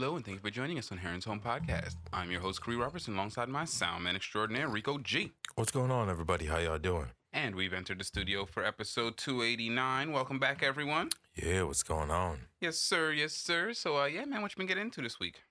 [0.00, 1.96] Hello, and thank you for joining us on Heron's Home Podcast.
[2.10, 5.32] I'm your host, Cree Robertson, alongside my sound man extraordinaire, Rico G.
[5.56, 6.46] What's going on, everybody?
[6.46, 7.08] How y'all doing?
[7.34, 10.10] And we've entered the studio for episode 289.
[10.10, 11.10] Welcome back, everyone.
[11.36, 12.46] Yeah, what's going on?
[12.62, 13.74] Yes, sir, yes, sir.
[13.74, 15.42] So, uh, yeah, man, what you been getting into this week?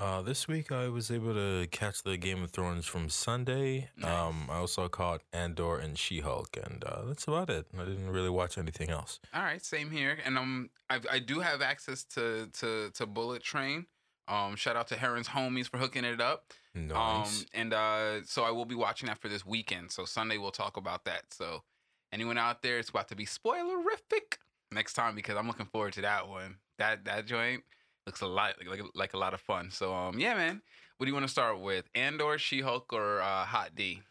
[0.00, 3.88] Uh, this week I was able to catch the Game of Thrones from Sunday.
[3.96, 4.10] Nice.
[4.10, 7.66] Um, I also caught Andor and She-Hulk, and uh, that's about it.
[7.78, 9.20] I didn't really watch anything else.
[9.32, 10.18] All right, same here.
[10.24, 13.86] And um, I, I do have access to to to Bullet Train.
[14.28, 16.52] Um, shout out to Heron's homies for hooking it up.
[16.74, 17.40] Nice.
[17.40, 19.90] Um, and uh, so I will be watching that for this weekend.
[19.90, 21.24] So Sunday we'll talk about that.
[21.30, 21.62] So
[22.12, 24.38] anyone out there, it's about to be spoilerific
[24.70, 26.56] next time because I'm looking forward to that one.
[26.78, 27.62] That that joint
[28.06, 29.70] looks a lot like like a lot of fun.
[29.70, 30.62] So um, yeah, man.
[30.96, 31.84] What do you want to start with?
[31.96, 34.02] Andor, She Hulk, or uh, Hot D?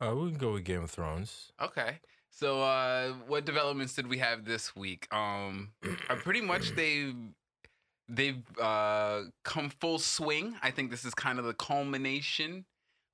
[0.00, 1.50] uh, we can go with Game of Thrones.
[1.60, 1.98] Okay.
[2.32, 5.12] So uh what developments did we have this week?
[5.12, 5.72] Um
[6.22, 7.14] pretty much they've
[8.10, 10.56] they've uh come full swing.
[10.62, 12.64] I think this is kind of the culmination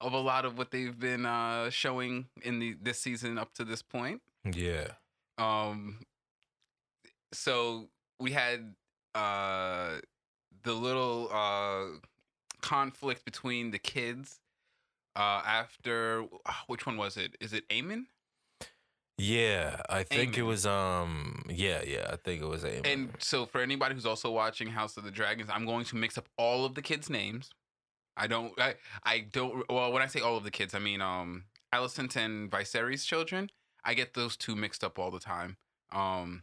[0.01, 3.65] of a lot of what they've been uh showing in the this season up to
[3.65, 4.23] this point.
[4.51, 4.89] Yeah.
[5.39, 6.01] Um
[7.33, 8.75] so we had
[9.15, 9.99] uh
[10.63, 11.99] the little uh
[12.63, 14.41] conflict between the kids
[15.15, 16.25] uh after
[16.67, 17.37] which one was it?
[17.41, 18.07] Is it Aemon?
[19.19, 20.67] Yeah, I think it was.
[20.67, 22.87] Um, yeah, yeah, I think it was Aemon.
[22.87, 26.19] And so, for anybody who's also watching House of the Dragons, I'm going to mix
[26.19, 27.51] up all of the kids' names.
[28.17, 28.53] I don't.
[28.61, 28.75] I.
[29.05, 29.65] I don't.
[29.71, 31.45] Well, when I say all of the kids, I mean um,
[31.75, 33.51] Alicent and Viserys' children.
[33.85, 35.57] I get those two mixed up all the time.
[35.93, 36.43] Um,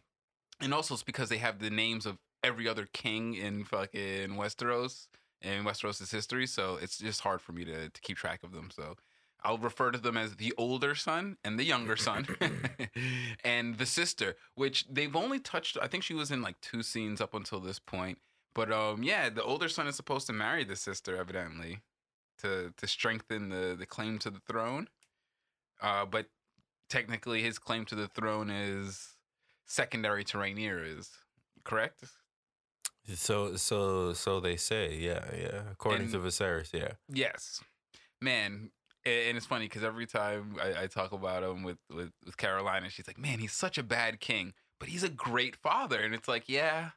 [0.60, 5.08] and also it's because they have the names of every other king in fucking Westeros
[5.42, 8.72] and Westeros' history, so it's just hard for me to to keep track of them.
[8.74, 8.96] So.
[9.44, 12.26] I'll refer to them as the older son and the younger son,
[13.44, 15.78] and the sister, which they've only touched.
[15.82, 18.20] I think she was in like two scenes up until this point.
[18.56, 21.80] But um, yeah, the older son is supposed to marry the sister, evidently,
[22.42, 24.88] to to strengthen the the claim to the throne.
[25.82, 26.28] Uh, but
[26.90, 29.16] technically, his claim to the throne is
[29.66, 31.10] secondary to Rhaenyra's.
[31.64, 32.04] Correct?
[33.16, 34.96] so, so, so they say.
[34.96, 35.62] Yeah, yeah.
[35.72, 36.94] According to And- Viserys, yeah.
[37.10, 37.62] Yes,
[38.22, 38.72] man.
[39.06, 42.90] And it's funny because every time I, I talk about him with, with with Carolina,
[42.90, 46.28] she's like, "Man, he's such a bad king, but he's a great father." And it's
[46.28, 46.92] like, yeah,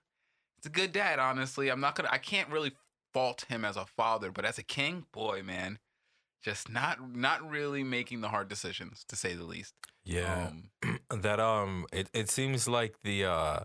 [0.58, 1.18] it's a good dad.
[1.18, 2.08] Honestly, I'm not gonna.
[2.12, 2.72] I can't really
[3.12, 5.78] fault him as a father, but as a king, boy, man,
[6.42, 9.74] just not not really making the hard decisions to say the least.
[10.04, 10.50] Yeah.
[10.84, 13.60] Um, that um it, it seems like the uh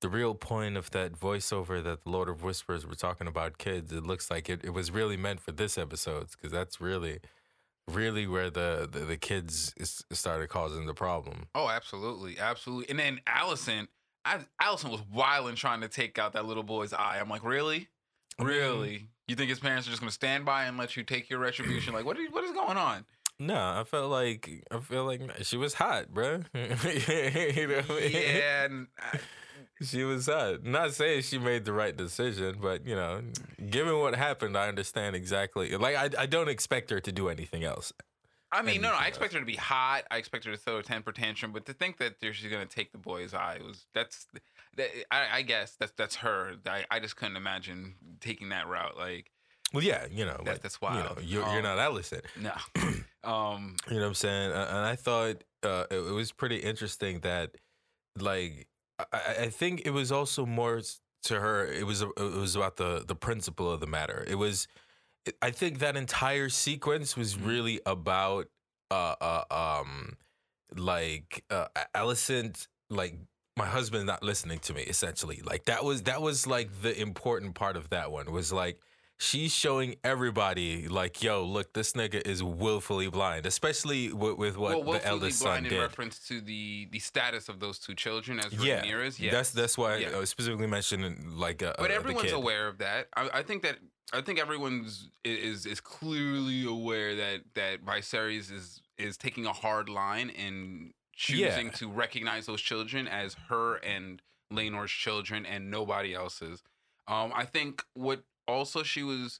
[0.00, 3.92] the real point of that voiceover that the Lord of Whispers were talking about kids,
[3.92, 7.18] it looks like it, it was really meant for this episode because that's really
[7.88, 11.46] really where the, the, the kids is, started causing the problem.
[11.54, 12.88] oh, absolutely, absolutely.
[12.90, 13.88] And then Alicent,
[14.24, 17.18] I, Alicent was wild and trying to take out that little boy's eye.
[17.20, 17.88] I'm like, really?
[18.38, 19.08] Mean, Really?
[19.26, 21.92] You think his parents are just gonna stand by and let you take your retribution?
[21.92, 22.16] Like, what?
[22.16, 23.04] Are, what is going on?
[23.38, 26.42] No, I felt like I feel like she was hot, bro.
[26.54, 26.62] you
[27.68, 28.10] know I mean?
[28.12, 29.18] Yeah, and I,
[29.82, 30.64] She was hot.
[30.64, 33.22] Not saying she made the right decision, but you know,
[33.70, 35.76] given what happened, I understand exactly.
[35.76, 37.92] Like I, I don't expect her to do anything else.
[38.50, 38.96] I mean, no, no.
[38.96, 40.04] I expect her to be hot.
[40.10, 42.64] I expect her to throw a temper tantrum, but to think that there- she's gonna
[42.66, 44.26] take the boy's eye was that's.
[44.76, 46.54] That, I, I guess that's that's her.
[46.66, 48.96] I, I just couldn't imagine taking that route.
[48.96, 49.30] Like,
[49.74, 51.22] Well, yeah, you know, That- like, that's You know, wild.
[51.22, 52.22] you're, you're Um, not Alicent.
[52.40, 52.52] no.
[53.30, 53.76] um.
[53.88, 54.52] You know what I'm saying?
[54.52, 57.56] Uh, And I thought uh, it, it was pretty interesting that,
[58.18, 58.66] like,
[58.98, 59.04] I,
[59.44, 60.80] I- think it was also more
[61.24, 61.66] to her.
[61.66, 64.24] It was it was about the the principle of the matter.
[64.28, 64.66] It was,
[65.42, 67.46] I think that entire sequence was Mhm.
[67.46, 68.48] really about,
[68.90, 70.16] uh, uh um,
[70.74, 73.14] like uh, Alicent, like
[73.56, 74.82] my husband not listening to me.
[74.82, 78.80] Essentially, like that was that was like the important part of that one was like
[79.18, 84.84] she's showing everybody like, yo, look, this nigga is willfully blind, especially with, with what
[84.84, 85.80] well, the eldest son blind in did.
[85.80, 88.84] reference to the the status of those two children as Yeah.
[88.84, 89.18] Yes.
[89.32, 90.10] that's that's why Yeah.
[90.14, 93.08] I was specifically mentioning like, uh, but uh, everyone's aware of that.
[93.16, 93.78] I, I think that
[94.12, 99.88] I think everyone's is is clearly aware that that Viserys is is taking a hard
[99.88, 101.72] line and choosing Yeah.
[101.72, 104.22] to recognize those children as her and
[104.52, 106.62] Laenor's children and nobody else's.
[107.06, 109.38] Um, I think what also she was.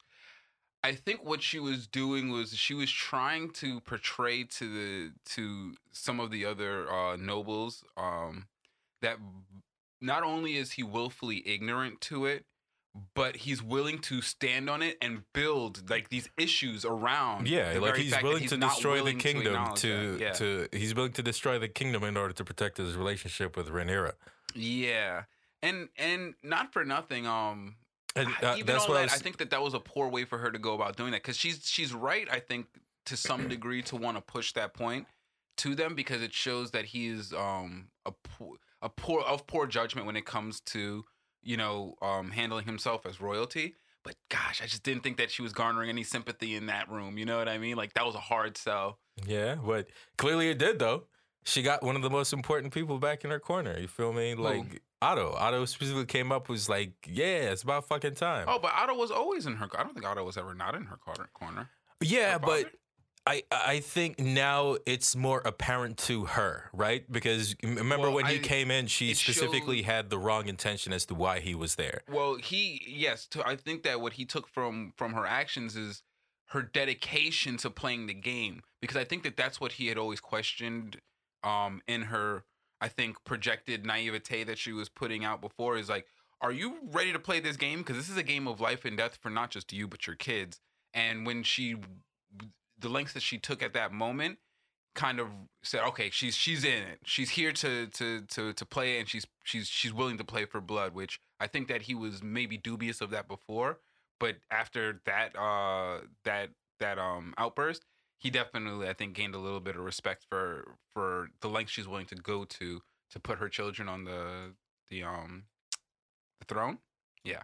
[0.85, 5.75] I think what she was doing was she was trying to portray to the to
[5.91, 8.47] some of the other uh, nobles um,
[9.03, 9.19] that
[10.01, 12.45] not only is he willfully ignorant to it,
[13.15, 17.49] but he's willing to stand on it and build like these issues around.
[17.49, 20.33] Yeah, the like he's willing he's to destroy the kingdom acknowledge to yeah.
[20.33, 24.13] to he's willing to destroy the kingdom in order to protect his relationship with Rhaenyra.
[24.55, 25.25] yeah,
[25.63, 27.27] and and not for nothing.
[27.27, 27.77] Um,
[28.17, 30.09] And I- uh, even that's I that, I, was, think that that was a poor
[30.09, 32.29] way for her to go about doing that because she's she's right.
[32.31, 32.67] I think
[33.07, 35.07] to some degree to want to push that point
[35.59, 39.67] to them because it shows that he is um a poor a poor of poor
[39.67, 41.05] judgment when it comes to
[41.43, 43.75] you know um handling himself as royalty.
[44.05, 47.19] But gosh, I just didn't think that she was garnering any sympathy in that room.
[47.19, 47.77] You know what I mean?
[47.77, 48.99] Like that was a hard sell.
[49.27, 51.05] yeah, but clearly it did though.
[51.45, 53.79] She got one of the most important people back in her corner.
[53.79, 54.35] You feel me?
[54.35, 55.33] Like Otto.
[55.35, 58.47] Otto specifically came up was like, yeah, it's about fucking time.
[58.49, 59.69] Oh, but Otto was always in her.
[59.79, 61.29] I don't think Otto was ever not in her corner.
[61.35, 61.69] corner.
[62.01, 62.73] yeah, Her but?
[63.27, 67.05] I I think now it's more apparent to her, right?
[67.13, 70.95] Because remember Well, when he I- came in, she specifically showed- had the wrong intention
[70.95, 72.01] as to why he was there.
[72.09, 76.03] Well, he yes, to, I think that what he took from from her actions is
[76.53, 80.21] her dedication to playing the game because I think that that's what he had always
[80.21, 81.03] questioned
[81.45, 82.45] um in her
[82.81, 86.07] I think projected naivete that she was putting out before is like
[86.41, 87.79] are you ready to play this game?
[87.79, 90.17] Because this is a game of life and death for not just you but your
[90.17, 90.61] kids.
[90.95, 91.77] And when she
[92.79, 94.39] the lengths that she took at that moment
[94.95, 95.29] kind of
[95.63, 97.01] said okay she's she's in it.
[97.05, 100.61] She's here to to to to play and she's she's she's willing to play for
[100.61, 103.79] blood which i think that he was maybe dubious of that before.
[104.21, 106.51] But after that uh that
[106.81, 107.85] that um outburst
[108.19, 111.89] he definitely i think gained a little bit of respect for for the length she's
[111.89, 112.81] willing to go to
[113.11, 114.53] to put her children on the
[114.91, 115.45] the um
[116.41, 116.79] the throne
[117.25, 117.43] Yeah,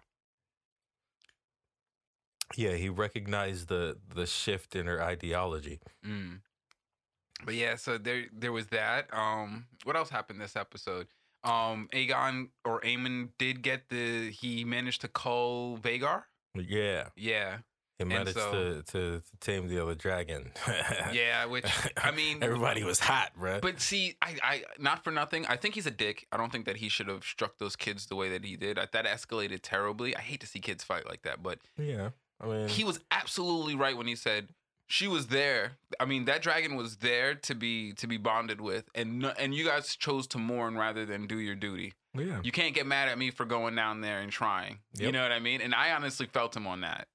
[2.57, 5.81] Yeah, he recognized the the shift in her ideology.
[6.07, 6.41] Mm.
[7.45, 9.13] But yeah, so there there was that.
[9.13, 11.09] Um, what else happened this episode?
[11.43, 16.25] Um, Aegon or Aemon did get the he managed to call Vhagar.
[16.55, 17.59] Yeah, Yeah,
[17.99, 20.51] he managed so- to, to to tame the other dragon.
[21.13, 21.45] yeah.
[21.47, 23.61] Which I mean, everybody was hot, bruh.
[23.61, 25.47] But see, I, I not for nothing.
[25.47, 26.27] I think he's a dick.
[26.33, 28.77] I don't think that he should have struck those kids the way that he did.
[28.77, 30.17] That escalated terribly.
[30.17, 32.11] I hate to see kids fight like that, but yeah,
[32.41, 34.49] I mean, he was absolutely right when he said
[34.87, 35.73] she was there.
[35.99, 39.55] I mean, that dragon was there to be to be bonded with, and no, and
[39.55, 41.95] you guys chose to mourn rather than do your duty.
[42.15, 44.81] yeah, You can't get mad at me for going down there and trying.
[44.97, 45.61] You know what I mean?
[45.61, 47.09] And I honestly felt him on that.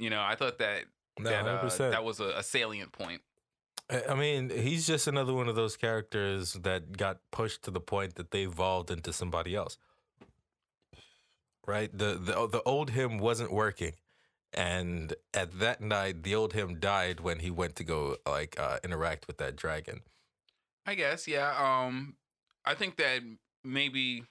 [0.00, 0.84] You know, I thought that
[1.18, 3.20] no, that uh, that was a, a salient point.
[4.08, 8.14] I mean, he's just another one of those characters that got pushed to the point
[8.14, 9.78] that they evolved into somebody else.
[11.66, 11.90] Right?
[11.96, 13.92] The the the old him wasn't working.
[14.52, 18.78] And at that night, the old him died when he went to go like uh,
[18.82, 20.00] interact with that dragon.
[20.86, 21.54] I guess, yeah.
[21.56, 22.16] Um,
[22.64, 23.20] I think that
[23.62, 24.24] maybe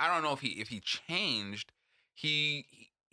[0.00, 1.72] I don't know if he if he changed.
[2.14, 2.64] He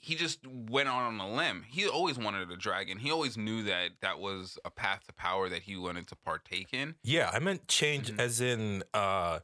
[0.04, 1.64] he just went out on a limb.
[1.68, 2.98] He always wanted a dragon.
[2.98, 6.74] He always knew that that was a path to power that he wanted to partake
[6.74, 6.96] in.
[7.04, 8.20] Yeah, I meant change Mhm.
[8.20, 9.40] as in uh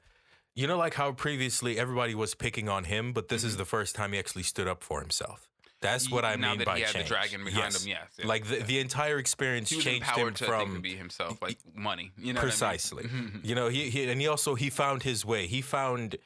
[0.56, 3.96] you know like how previously everybody was picking on him, but this is the first
[3.96, 5.48] time he actually stood up for himself.
[5.82, 7.06] That's what I now mean that by he had change.
[7.08, 7.84] the dragon behind Yes.
[7.86, 7.90] him.
[7.92, 8.66] Yes, yeah, Like the, yeah.
[8.66, 12.12] the entire experience changed him empowered to, from be himself, like money.
[12.18, 13.06] You know, precisely.
[13.06, 13.40] I mean?
[13.45, 15.48] you know, he, he and he also he found his way.
[15.48, 16.18] He found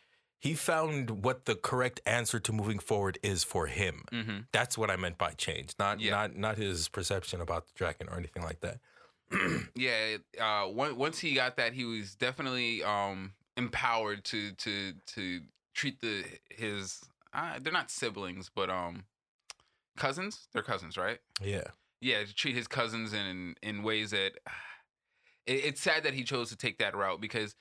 [0.43, 4.03] he found what the correct answer to moving forward is for him.
[4.11, 6.11] hmm That's what I meant by change, not Yeah.
[6.11, 8.79] not not his perception about the dragon or anything like that.
[9.75, 15.41] yeah uh on- once he got that he was definitely um empowered to to to
[15.73, 16.99] treat the his
[17.33, 19.05] uh, they're not siblings but um
[19.97, 21.63] cousins they're cousins right Yeah.
[22.01, 24.33] yeah to treat his cousins in in ways that
[25.45, 27.55] it, it's sad that he chose to take that route because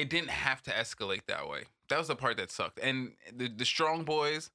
[0.00, 3.48] it didn't have to escalate that way that was the part that sucked and the
[3.48, 4.50] the strong boys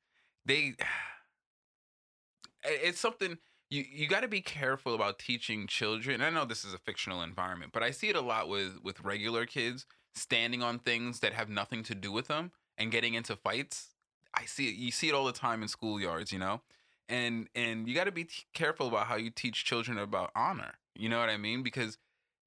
[0.46, 0.74] they
[2.64, 3.38] it's something
[3.70, 6.22] you you got to be careful about teaching children.
[6.22, 9.02] I know this is a fictional environment, but I see it a lot with with
[9.02, 13.36] regular kids standing on things that have nothing to do with them and getting into
[13.36, 13.90] fights.
[14.34, 14.76] I see it.
[14.76, 16.62] You see it all the time in schoolyards, you know,
[17.10, 20.76] and and you got to be t- careful about how you teach children about honor.
[20.96, 21.64] You know what I mean?
[21.64, 21.98] Because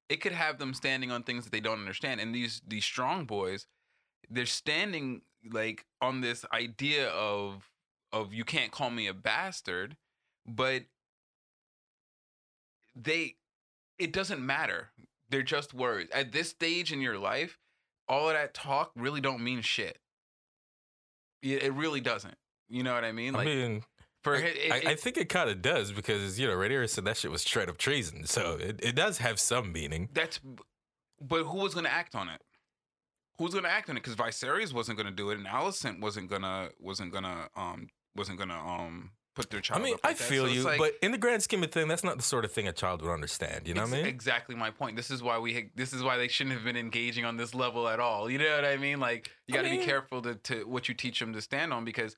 [0.09, 2.19] it could have them standing on things that they don't understand.
[2.19, 3.67] And these these strong boys,
[4.29, 7.69] they're standing like on this idea of
[8.11, 9.95] of you can't call me a bastard,
[10.47, 10.83] but
[12.95, 13.35] they
[13.99, 14.89] it doesn't matter.
[15.29, 16.09] They're just words.
[16.11, 17.59] At this stage in your life,
[18.07, 19.99] all of that talk really don't mean shit.
[21.43, 22.35] It, it really doesn't.
[22.67, 23.35] You know what I mean?
[23.35, 23.83] I mean,
[24.37, 27.05] For I, it- I, I think it kind of does because you know Rhaenyra said
[27.05, 30.09] that shit was straight up treason, so it, it does have some meaning.
[30.13, 30.39] That's,
[31.21, 32.41] but who was going to act on it?
[33.37, 34.03] Who's going to act on it?
[34.03, 38.37] Because Viserys wasn't going to do it, and Alicent wasn't gonna wasn't gonna um wasn't
[38.37, 39.79] gonna um put their child.
[39.79, 41.87] I mean, like I feel So you, like- but in the grand scheme of things,
[41.87, 43.65] that's not the sort of thing a child would understand.
[43.65, 44.05] You know what I mean?
[44.07, 44.97] Exactly my point.
[44.97, 45.53] This is why we.
[45.53, 48.29] ha- This is why they shouldn't have been engaging on this level at all.
[48.29, 48.99] You know what I mean?
[48.99, 51.71] Like you got to be mean- careful to, to what you teach them to stand
[51.71, 52.17] on because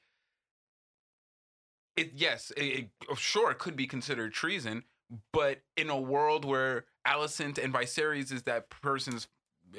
[1.97, 2.11] it.
[2.15, 4.83] Yes, it, it, oh, sure, it could be considered treason,
[5.31, 9.27] but in a world where Alicent and Viserys is that person's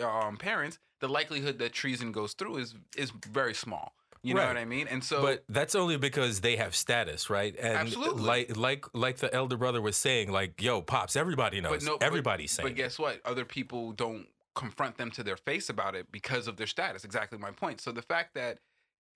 [0.02, 3.92] um, parents, the likelihood that treason goes through is is very small.
[4.25, 4.87] You know what I mean?
[4.87, 7.57] And so, but that's only because they have status, right?
[7.59, 8.23] And Absolutely.
[8.23, 11.85] like like like the elder brother was saying, like, yo, pops, everybody knows.
[11.85, 12.69] no, but- Everybody's saying.
[12.69, 13.21] But guess what?
[13.25, 17.04] Other people don't confront them to their face about it because of their status.
[17.04, 17.81] Exactly my point.
[17.81, 18.59] So the fact that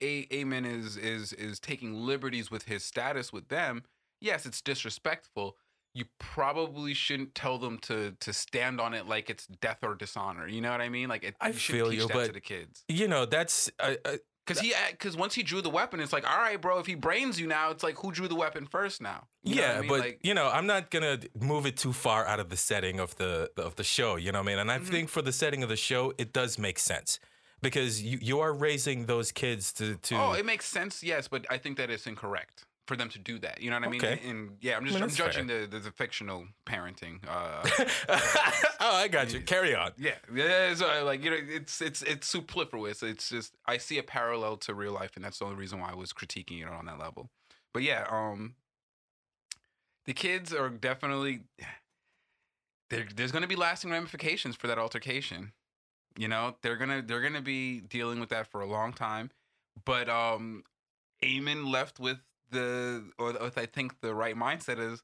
[0.03, 3.83] a Amen is is is taking liberties with his status with them,
[4.21, 5.57] yes, it's disrespectful.
[5.95, 10.47] You probably shouldn't tell them to to stand on it like it's death or dishonor.
[10.47, 11.09] You know what I mean?
[11.09, 12.85] Like it, I you should feel teach you, that but- to the kids.
[12.89, 16.29] You know, that's uh, uh, Because he, because once he drew the weapon, it's like,
[16.31, 16.79] all right, bro.
[16.79, 19.01] If he brains you now, it's like, who drew the weapon first?
[19.03, 19.89] Now, You yeah, I mean?
[19.89, 23.01] but like, you know, I'm not gonna move it too far out of the setting
[23.01, 24.17] of the of the show.
[24.17, 24.59] You know what I mean?
[24.61, 24.87] And I Mhm.
[24.87, 27.19] think for the setting of the show, it does make sense
[27.63, 30.17] because you you are raising those kids to to.
[30.17, 33.39] Oh, it makes sense, yes, but I think that it's incorrect for them to do
[33.41, 33.61] that.
[33.61, 34.05] You know what I mean?
[34.05, 34.21] Okay.
[34.27, 37.19] And yeah, I'm just mean, I'm judging the, the the fictional parenting.
[37.29, 37.69] Uh,
[38.81, 39.41] oh, I got you.
[39.41, 39.93] Carry on.
[39.99, 40.75] yeah, yeah.
[40.75, 43.03] So like you know, it's it's it's superfluous.
[43.03, 45.91] It's just I see a parallel to real life, and that's the only reason why
[45.91, 47.31] I was critiquing it on that level.
[47.75, 48.55] But yeah, um,
[50.05, 51.41] the kids are definitely
[52.91, 53.07] there.
[53.15, 55.53] There's going to be lasting ramifications for that altercation.
[56.17, 59.31] You know, they're gonna they're gonna be dealing with that for a long time.
[59.85, 60.65] But um,
[61.23, 62.19] Eamon left with
[62.51, 65.03] the or with I think the right mindset is,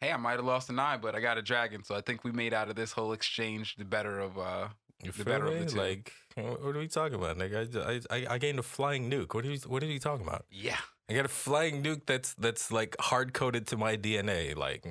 [0.00, 2.24] hey, I might have lost an eye, but I got a dragon, so I think
[2.24, 4.68] we made out of this whole exchange the better of uh
[5.02, 5.78] You The better of the two.
[5.78, 7.38] Like, what what are we talking about?
[7.38, 9.34] Like, I, I, I gained a flying nuke.
[9.34, 10.44] What are you, what are you talking about?
[10.50, 10.76] yeah.
[11.08, 14.56] I got a flying nuke that's that's like hard coded to my DNA.
[14.56, 14.86] Like,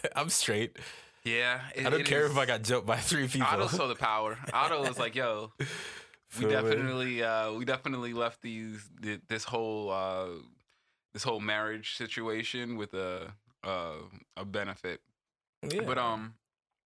[0.16, 0.76] I'm straight.
[1.26, 3.48] Yeah, I don't care if I got jumped by three people.
[3.48, 4.38] Otto saw the power.
[4.52, 5.52] Otto was like, "Yo,
[6.38, 8.88] we definitely, uh, we definitely left these
[9.28, 10.28] this whole uh,
[11.12, 13.32] this whole marriage situation with a
[13.64, 13.94] uh,
[14.36, 15.00] a benefit."
[15.68, 15.82] Yeah.
[15.84, 16.34] But um,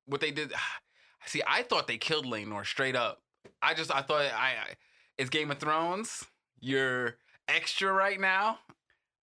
[0.07, 0.55] what they did,
[1.27, 3.21] see, I thought they killed Laenor straight up.
[3.61, 4.75] I just, I thought, I, I
[5.19, 6.25] it's Game of Thrones.
[6.61, 7.17] You're
[7.47, 8.59] extra right now.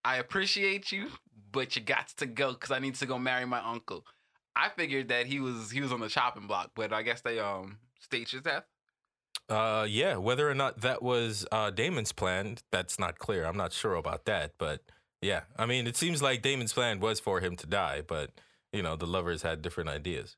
[0.05, 1.07] I appreciate you,
[1.51, 4.05] but you got to go because I need to go marry my uncle.
[4.57, 7.39] I figured that he was he was on the chopping block, but I guess they
[7.39, 8.63] um staged his death.
[9.49, 13.45] Uh, yeah, whether or not that was uh, Daemon's plan, that's not clear.
[13.45, 14.81] I'm not sure about that, but
[15.21, 18.31] yeah, I mean, it seems like Daemon's plan was for him to die, but
[18.73, 20.35] you know, the lovers had different ideas.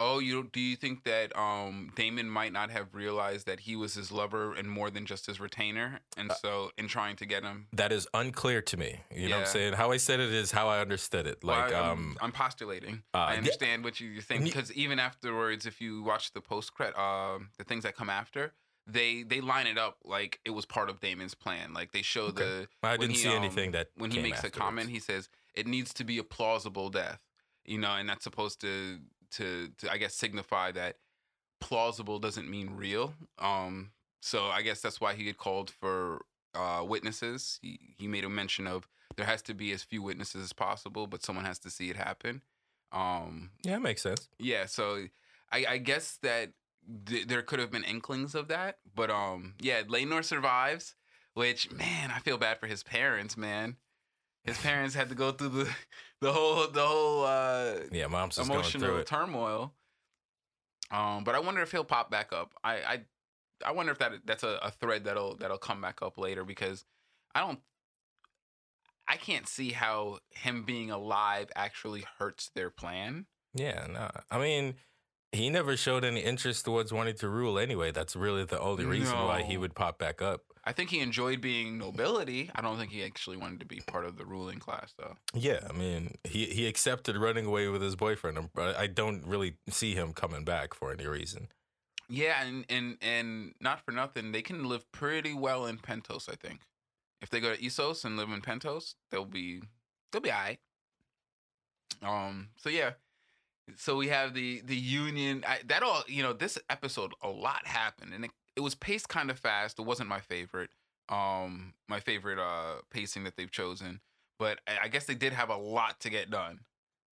[0.00, 3.94] Oh, you do you think that um Daemon might not have realized that he was
[3.94, 7.66] his lover and more than just his retainer, and so in trying to get him,
[7.72, 9.00] That is unclear to me.
[9.14, 9.72] You know what I'm saying?
[9.74, 11.42] How I said it is how I understood it.
[11.42, 13.02] Like, Well, I, um, I'm, I'm postulating.
[13.14, 13.38] uh, I yeah.
[13.38, 17.64] understand what you, think because even afterwards, if you watch the post credit, um, the
[17.64, 18.52] things that come after,
[18.86, 21.74] they they line it up like it was part of Daemon's plan.
[21.74, 22.42] Like they show Okay.
[22.42, 25.28] the I didn't he, see um, anything that when he makes a comment, he says
[25.54, 27.20] it needs to be a plausible death.
[27.64, 28.98] You know, and that's supposed to
[29.32, 30.96] to to I guess signify that
[31.60, 33.14] plausible doesn't mean real.
[33.38, 36.22] Um, so I guess that's why he had called for
[36.54, 37.58] uh, witnesses.
[37.62, 41.06] He he made a mention of there has to be as few witnesses as possible,
[41.06, 42.42] but someone has to see it happen.
[42.92, 44.28] Um, Yeah, it makes sense.
[44.38, 45.04] yeah, so
[45.52, 46.52] I, I guess that
[47.06, 50.94] th- there could have been inklings of that, but um, yeah, Laenor survives.
[51.34, 53.76] Which man, I feel bad for his parents, man.
[54.44, 55.68] His parents had to go through the
[56.20, 59.74] the whole the whole uh, Yeah, mom's emotional turmoil.
[60.90, 62.54] Um, but I wonder if he'll pop back up.
[62.64, 63.00] I I,
[63.66, 66.84] I wonder if that that's a, a thread that'll that'll come back up later because
[67.34, 67.60] I don't.
[69.10, 73.24] I can't see how him being alive actually hurts their plan.
[73.54, 74.10] Yeah, no.
[74.30, 74.74] I mean,
[75.32, 77.90] he never showed any interest towards wanting to rule anyway.
[77.90, 80.42] That's really the only reason why he would pop back up.
[80.68, 82.50] I think he enjoyed being nobility.
[82.54, 85.16] I don't think he actually wanted to be part of the ruling class, though.
[85.32, 89.56] Yeah, I mean, he he accepted running away with his boyfriend, but I don't really
[89.70, 91.48] see him coming back for any reason.
[92.10, 96.28] Yeah, and and and not for nothing, they can live pretty well in Pentos.
[96.30, 96.60] I think
[97.22, 99.62] if they go to Essos and live in Pentos, they'll be
[100.12, 100.60] they'll be alright.
[102.02, 102.48] Um.
[102.56, 102.90] So yeah.
[103.76, 105.44] So we have the the union.
[105.48, 106.34] I, that all you know.
[106.34, 109.78] This episode, a lot happened, and it, it was paced kind of fast.
[109.78, 110.70] It wasn't my favorite.
[111.08, 114.00] Um, my favorite uh pacing that they've chosen.
[114.38, 116.60] but I guess they did have a lot to get done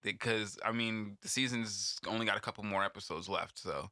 [0.02, 3.90] because I mean the season's only got a couple more episodes left, so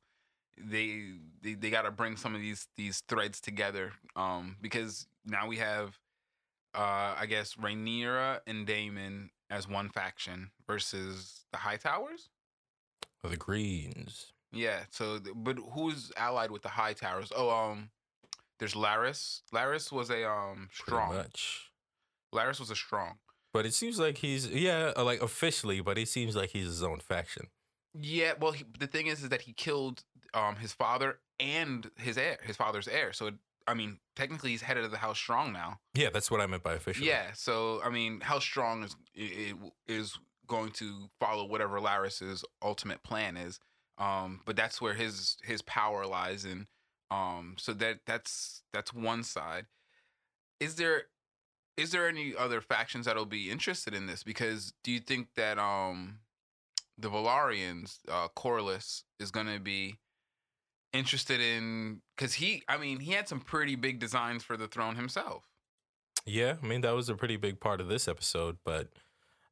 [0.59, 5.47] they they, they got to bring some of these these threads together um because now
[5.49, 5.99] we have
[6.75, 12.29] uh I guess Rhaenyra and Daemon as one faction versus the Hightowers.
[13.23, 14.34] The Greens.
[14.57, 14.81] Yeah.
[14.91, 17.33] So, but who's allied with the Hightowers?
[17.35, 17.91] Oh, um,
[18.59, 19.43] there's Larys.
[19.53, 21.15] Larys was a um Pretty strong.
[21.15, 21.71] much.
[22.33, 23.15] Larys was a strong.
[23.53, 26.83] But it seems like he's yeah, uh, like officially, but it seems like he's his
[26.83, 27.49] own faction.
[27.95, 28.33] Yeah.
[28.41, 32.39] Well, he, the thing is, is that he killed um his father and his heir,
[32.43, 33.13] his father's heir.
[33.13, 33.35] So, it,
[33.67, 35.79] I mean, technically, he's head of the House Strong now.
[35.95, 37.09] Yeah, that's what I meant by officially.
[37.09, 37.33] Yeah.
[37.35, 38.97] So, I mean, House Strong is
[39.87, 43.61] is going to follow whatever Larys's ultimate plan is.
[43.99, 46.67] Um, but that's where his his power lies in.
[47.11, 49.67] Um, so that that's that's one side.
[50.61, 51.05] Is there
[51.77, 54.23] is there any other factions that'll be interested in this?
[54.23, 56.19] Because do you think that um
[56.99, 59.99] the Velaryons, uh Corlys, is gonna be
[60.93, 64.97] interested in because he I mean he had some pretty big designs for the throne
[64.97, 65.45] himself.
[66.27, 68.89] Yeah, I mean that was a pretty big part of this episode, but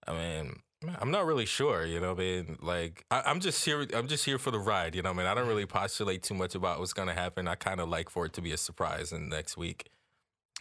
[0.06, 0.62] I mean,
[0.98, 1.84] I'm not really sure.
[1.84, 3.86] You know, I mean, like I, I'm just here.
[3.94, 4.94] I'm just here for the ride.
[4.94, 7.48] You know, I mean, I don't really postulate too much about what's gonna happen.
[7.48, 9.88] I kind of like for it to be a surprise in next week.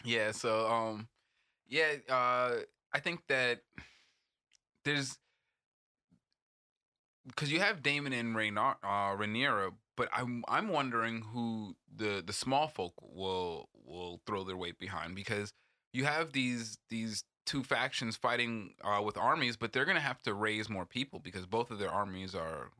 [0.04, 1.08] Yeah, so um
[1.68, 2.56] yeah, uh
[2.92, 3.62] I think that
[4.84, 5.18] there's
[7.36, 12.32] cuz you have Daemon and Rhaenyra, uh Rhaenyra, but I'm I'm wondering who the the
[12.32, 15.52] small folk will will throw their weight behind because
[15.92, 20.22] you have these these two factions fighting uh with armies, but they're going to have
[20.22, 22.70] to raise more people because both of their armies are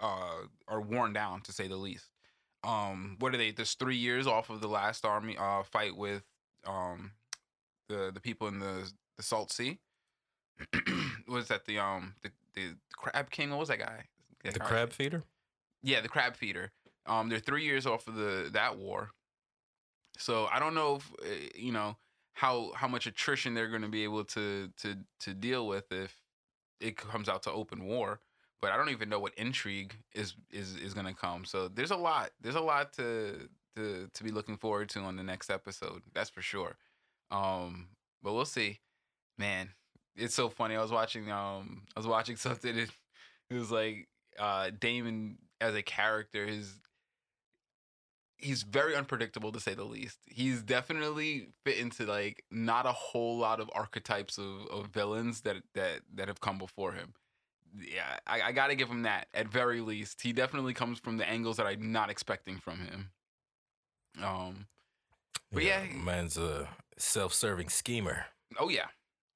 [0.00, 2.10] uh are worn down to say the least.
[2.62, 3.50] Um what are they?
[3.50, 6.22] There's 3 years off of the last army uh fight with
[6.66, 7.12] um
[7.88, 9.78] the the people in the the Salt Sea.
[11.28, 13.50] was that the um the, the crab king?
[13.50, 14.04] What was that guy?
[14.42, 15.22] The guy- crab feeder.
[15.82, 16.72] Yeah, the crab feeder.
[17.06, 19.10] Um, they're three years off of the that war.
[20.16, 21.96] So I don't know if uh, you know
[22.34, 26.16] how how much attrition they're going to be able to to to deal with if
[26.80, 28.20] it comes out to open war.
[28.60, 31.44] But I don't even know what intrigue is is is going to come.
[31.44, 32.30] So there's a lot.
[32.40, 36.02] There's a lot to to to be looking forward to on the next episode.
[36.12, 36.76] That's for sure.
[37.30, 37.88] Um,
[38.22, 38.80] but we'll see.
[39.38, 39.70] Man,
[40.16, 40.76] it's so funny.
[40.76, 42.76] I was watching um I was watching something.
[42.76, 42.90] It,
[43.50, 46.74] it was like uh Daemon as a character is
[48.44, 50.18] he's very unpredictable to say the least.
[50.26, 55.56] He's definitely fit into like not a whole lot of archetypes of, of villains that
[55.74, 57.14] that that have come before him.
[57.76, 59.26] Yeah, I, I got to give him that.
[59.34, 63.10] At very least, he definitely comes from the angles that I'm not expecting from him.
[64.22, 64.66] Um.
[65.50, 65.84] But yeah.
[65.92, 68.26] man's a self-serving schemer.
[68.58, 68.86] Oh yeah.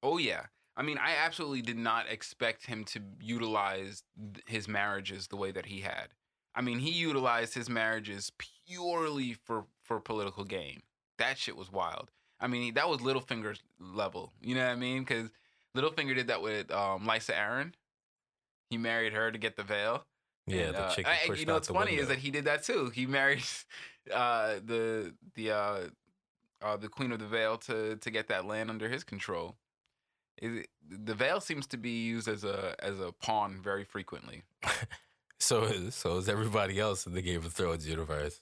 [0.03, 0.43] Oh yeah.
[0.75, 4.03] I mean, I absolutely did not expect him to utilize
[4.45, 6.09] his marriages the way that he had.
[6.59, 8.33] I mean, he utilized his marriages
[8.67, 10.81] purely for for political gain.
[11.17, 12.11] That shit was wild.
[12.41, 14.33] I mean, that was Littlefinger's level.
[14.41, 15.05] You know what I mean?
[15.05, 15.29] Because
[15.73, 17.71] Littlefinger did that with um, Lysa Arryn.
[18.69, 20.05] He married her to get the Vale.
[20.47, 22.63] Yeah, And, the uh, chick I- you know what's funny is that he did that
[22.63, 22.89] too.
[22.93, 23.43] He married
[24.13, 25.79] uh, the the uh,
[26.61, 29.55] uh, the Queen of the Vale to to get that land under his control.
[30.37, 34.43] It, the Vale seems to be used as a as a pawn very frequently.
[35.39, 38.41] So is so is everybody else in the Game of Thrones universe.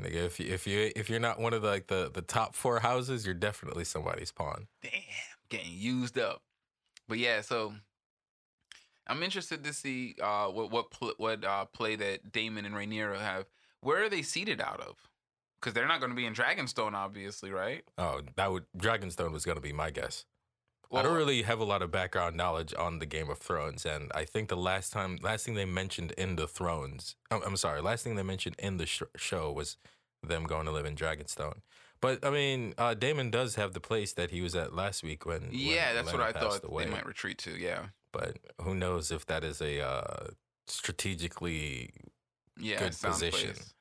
[0.00, 2.54] Nigga, if you if you if you're not one of the like the, the top
[2.54, 4.66] four houses, you're definitely somebody's pawn.
[4.82, 4.92] Damn,
[5.48, 6.42] getting used up.
[7.08, 7.74] But yeah, so
[9.06, 13.18] I'm interested to see uh, what what pl- what uh, play that Daemon and Rhaenyra
[13.18, 13.46] have.
[13.80, 14.96] Where are they seated out of?
[15.60, 17.84] Because they're not going to be in Dragonstone, obviously, right?
[17.98, 20.24] Oh, that would Dragonstone was gonna be my guess.
[20.92, 24.10] I don't really have a lot of background knowledge on the Game of Thrones, and
[24.14, 27.80] I think the last time, last thing they mentioned in the Thrones, I'm, I'm sorry,
[27.80, 29.76] last thing they mentioned in the sh- show was
[30.22, 31.58] them going to live in Dragonstone.
[32.00, 35.24] But I mean, uh, Daemon does have the place that he was at last week
[35.24, 35.42] when.
[35.42, 36.84] when Yeah, that's what Olenna I thought away.
[36.84, 37.56] they might retreat to.
[37.56, 40.26] Yeah, But who knows if that is a uh,
[40.66, 41.90] strategically
[42.58, 43.54] yeah, Good position.
[43.54, 43.74] place.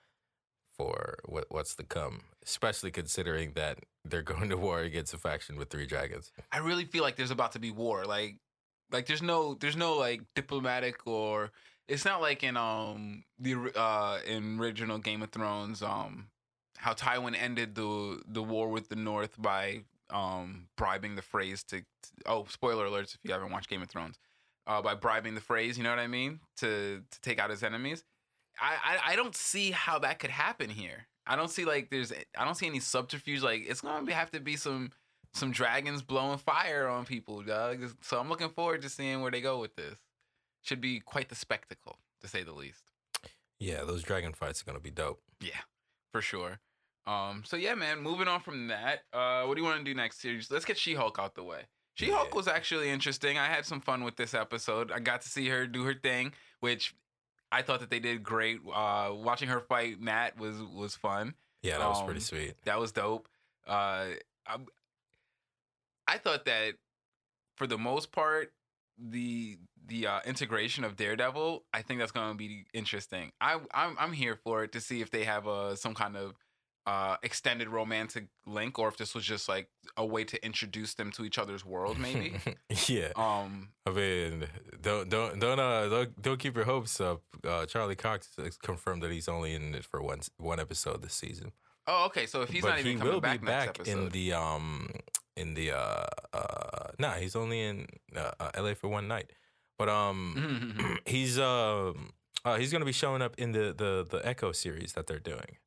[0.82, 5.56] For what what's to come, especially considering that they're going to war against a faction
[5.58, 6.32] with three dragons.
[6.52, 8.04] I really feel like there's about to be war.
[8.06, 8.38] Like,
[8.92, 11.52] like there's no there's no like diplomatic or
[11.88, 16.30] it's not like in um the uh in original Game of Thrones um
[16.78, 21.82] how Tywin ended the the war with the North by um bribing the Freys to,
[21.82, 24.18] to oh spoiler alerts if you haven't watched Game of Thrones
[24.66, 27.62] uh by bribing the Freys you know what I mean to to take out his
[27.62, 28.04] enemies.
[28.60, 31.08] I, I I don't see how that could happen here.
[31.28, 33.42] I don't see like there's I don't see any subterfuge.
[33.42, 34.92] Like it's gonna be, have to be some
[35.34, 37.80] some dragons blowing fire on people, dog.
[38.02, 39.96] So I'm looking forward to seeing where they go with this.
[40.64, 42.84] Should be quite the spectacle, to say the least.
[43.60, 45.22] Yeah, those dragon fights are gonna be dope.
[45.40, 45.62] Yeah,
[46.12, 46.60] for sure.
[47.08, 48.00] Um, so yeah, man.
[48.02, 50.52] Moving on from that, uh, what do you want to do next series?
[50.52, 51.62] Let's get She-Hulk out the way.
[51.96, 52.36] She-Hulk Yeah.
[52.36, 53.38] was actually interesting.
[53.40, 54.92] I had some fun with this episode.
[54.92, 56.94] I got to see her do her thing, which
[57.52, 58.60] I thought that they did great.
[58.74, 61.34] Uh, watching her fight Matt was was fun.
[61.62, 62.56] Yeah, that was pretty Um, sweet.
[62.66, 63.28] That was dope.
[63.68, 64.08] Uh,
[64.48, 64.58] I,
[66.08, 66.74] I thought that
[67.56, 68.52] for the most part,
[68.98, 73.32] the the uh, integration of Daredevil, I think that's going to be interesting.
[73.42, 76.34] I I'm I'm here for it to see if they have a some kind of
[76.88, 79.68] uh extended romantic link or if this was just like
[79.98, 82.34] a way to introduce them to each other's world maybe
[82.88, 84.48] yeah, um I mean,
[84.82, 87.22] don't don't don't uh don't, don't keep your hopes up.
[87.48, 88.30] Uh, Charlie Cox
[88.64, 91.52] confirmed that he's only in it for one one episode this season.
[91.88, 93.70] oh okay so if he's but not even he coming will back be next back
[93.80, 94.90] episode in the um
[95.36, 98.76] in the uh uh nah he's only in uh, uh, L.A.
[98.76, 99.32] for one night,
[99.78, 102.12] but um he's um
[102.44, 105.58] uh, he's gonna be showing up in the the the Echo series that they're doing.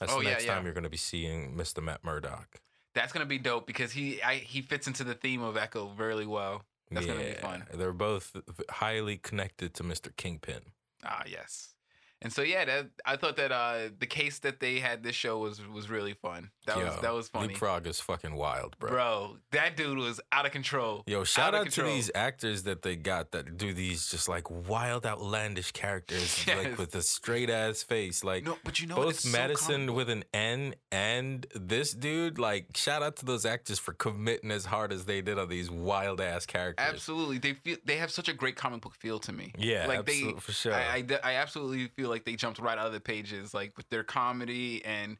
[0.00, 0.54] That's Oh, the next yeah.
[0.54, 1.82] time you're gonna be seeing Mr.
[1.82, 2.60] Matt Murdock.
[2.94, 6.26] that's gonna be dope because he I, he fits into the theme of Echo really
[6.26, 7.64] well That's gonna be fun.
[7.74, 8.34] They're both
[8.70, 10.14] highly connected to Mr.
[10.16, 10.60] Kingpin.
[11.04, 11.74] Ah, yes.
[12.22, 15.38] And so yeah, that I thought that uh the case that they had this show
[15.38, 16.50] was was really fun.
[16.66, 17.48] That was Yo, that was funny.
[17.48, 18.90] Leapfrog is fucking wild, bro.
[18.90, 21.04] Bro, that dude was out of control.
[21.06, 24.50] Yo, shout of out, to these actors that they got that do these just like
[24.50, 26.56] wild, outlandish characters, Yes.
[26.56, 28.24] like with a straight ass face.
[28.24, 32.38] Like No, but you know both It's so Madison with an N and this dude.
[32.38, 35.70] Like, shout out to those actors for committing as hard as they did on these
[35.70, 36.86] wild ass characters.
[36.88, 39.52] Absolutely, they feel they have such a great comic book feel to me.
[39.58, 40.72] Yeah, like they for sure.
[40.74, 43.88] I, I I absolutely feel like they jumped right out of the pages, like with
[43.88, 45.18] their comedy and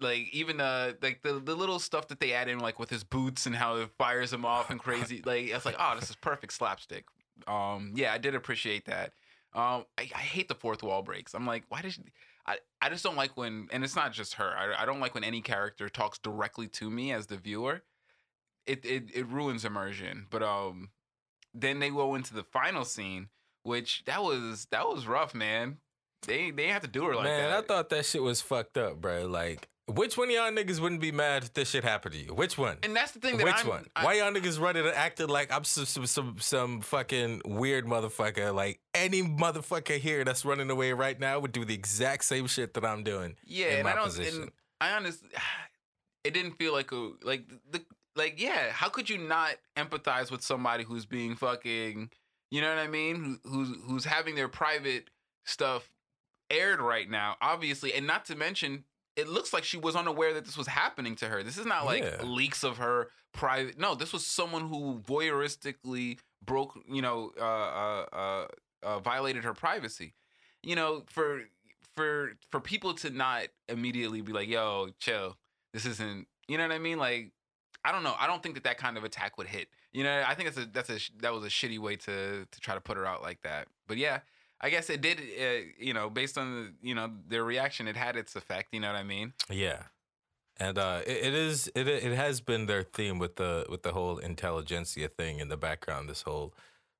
[0.00, 3.04] like even uh like the, the little stuff that they add in, like with his
[3.04, 5.22] boots and how it fires him off and crazy.
[5.26, 7.06] like it's like, oh, this is perfect slapstick.
[7.46, 9.12] Um, yeah, I did appreciate that.
[9.54, 11.34] Um, I, I hate the fourth wall breaks.
[11.34, 12.02] I'm like, why did she?
[12.46, 14.54] I, I just don't like when, and it's not just her.
[14.56, 17.82] I, I don't like when any character talks directly to me as the viewer.
[18.66, 20.26] It it, it ruins immersion.
[20.30, 20.90] But um,
[21.54, 23.28] then they go into the final scene,
[23.62, 25.78] which that was that was rough, man.
[26.26, 27.50] They they have to do her like Man, that.
[27.50, 29.26] Man, I thought that shit was fucked up, bro.
[29.26, 32.34] Like, which one of y'all niggas wouldn't be mad if this shit happened to you?
[32.34, 32.78] Which one?
[32.82, 33.86] and that's the thing that Which I'm, one?
[33.94, 37.86] I- Why y'all niggas running and acting like I'm some, some some some fucking weird
[37.86, 38.52] motherfucker?
[38.54, 42.74] Like any motherfucker here that's running away right now would do the exact same shit
[42.74, 43.36] that I'm doing.
[43.44, 44.04] Yeah, in and my I don't.
[44.06, 44.42] position.
[44.42, 45.28] And I honestly,
[46.24, 47.82] it didn't feel like a like the
[48.16, 48.70] like yeah.
[48.72, 52.10] How could you not empathize with somebody who's being fucking?
[52.50, 53.38] You know what I mean?
[53.44, 55.10] Who, who's who's having their private
[55.44, 55.88] stuff
[56.50, 58.84] aired right now, obviously, and not to mention.
[59.16, 61.42] It looks like she was unaware that this was happening to her.
[61.42, 62.22] This is not like Yeah.
[62.22, 63.78] leaks of her private.
[63.78, 68.46] No, this was someone who voyeuristically broke, you know, uh, uh, uh,
[68.82, 70.14] uh, violated her privacy.
[70.62, 71.44] You know, for
[71.96, 75.36] for for people to not immediately be like, "Yo, chill,
[75.72, 76.98] this isn't," you know what I mean?
[76.98, 77.30] Like,
[77.84, 78.16] I don't know.
[78.18, 79.68] I don't think that that kind of attack would hit.
[79.92, 82.60] You know, I think that's a that's a that was a shitty way to to
[82.60, 83.68] try to put her out like that.
[83.86, 84.20] But yeah,
[84.60, 85.18] I guess it did.
[85.18, 88.68] Uh, you know, based on the, you know their reaction, it had its effect.
[88.72, 89.32] You know what I mean?
[89.50, 89.82] Yeah.
[90.58, 93.92] And uh, it, it is it it has been their theme with the with the
[93.92, 96.54] whole Intelligencia thing in the background this whole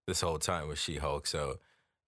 [0.06, 1.26] this whole time with She Hulk.
[1.26, 1.58] So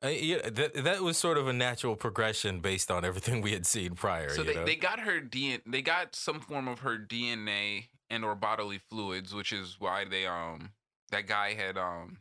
[0.05, 3.67] uh, yeah, that that was sort of a natural progression based on everything we had
[3.67, 4.29] seen prior.
[4.29, 4.65] So you they, know?
[4.67, 5.63] they got her DNA.
[5.67, 10.27] They got some form of her DNA and or bodily fluids, which is why they
[10.27, 10.71] um
[11.11, 12.19] that guy had um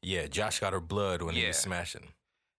[0.00, 2.08] yeah, Josh got her blood when he was smashing.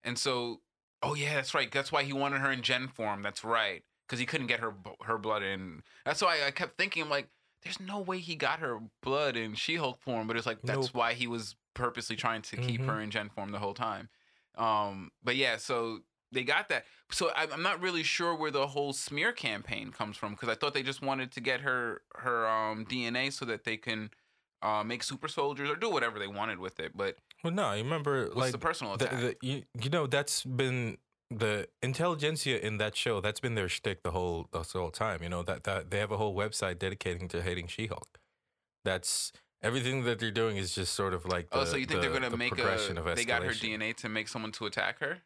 [0.04, 0.62] And so,
[1.02, 1.72] oh yeah, that's right.
[1.72, 3.22] That's why he wanted her in Jen form.
[3.22, 5.84] That's right, because he couldn't get her her blood in.
[6.06, 7.30] That's why I kept thinking, I'm like,
[7.64, 10.28] there's no way he got her blood in She-Hulk form.
[10.28, 10.94] But it's like that's Nope.
[10.94, 12.88] why he was purposely trying to keep Mhm.
[12.88, 14.10] her in Jen form the whole time.
[14.56, 16.86] Um, but yeah, so they got that.
[17.12, 20.56] So I, I'm not really sure where the whole smear campaign comes from because I
[20.56, 24.10] thought they just wanted to get her her um DNA so that they can.
[24.62, 27.84] Uh, make super soldiers or do whatever they wanted with it, but Well, no, you
[27.84, 29.12] remember what's like the personal attack?
[29.12, 30.98] the, you, you know that's been
[31.30, 33.20] the Intelligencia in that show.
[33.22, 35.22] That's been their shtick the whole the whole time.
[35.24, 38.20] You know that that they have a whole website dedicating to hating She-Hulk.
[38.86, 41.48] That's everything that they're doing is just sort of like.
[41.52, 43.14] Oh, the, oh, so you think the- they're gonna the make a?
[43.16, 43.52] They got her.
[43.52, 45.20] DNA to make someone to attack her.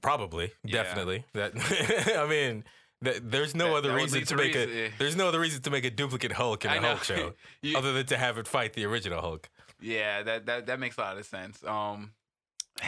[0.00, 0.82] Probably, Yeah.
[0.82, 1.24] definitely.
[1.34, 1.52] That
[2.18, 2.64] I mean,
[3.04, 4.90] th- there's no That- other that reason to make reason- a.
[4.98, 6.80] There's no other reason to make a duplicate Hulk in I a.
[6.80, 9.48] Hulk show, You- other than to have it fight the original Hulk.
[9.82, 11.62] Yeah, that, that that makes a lot of sense.
[11.64, 12.12] Um,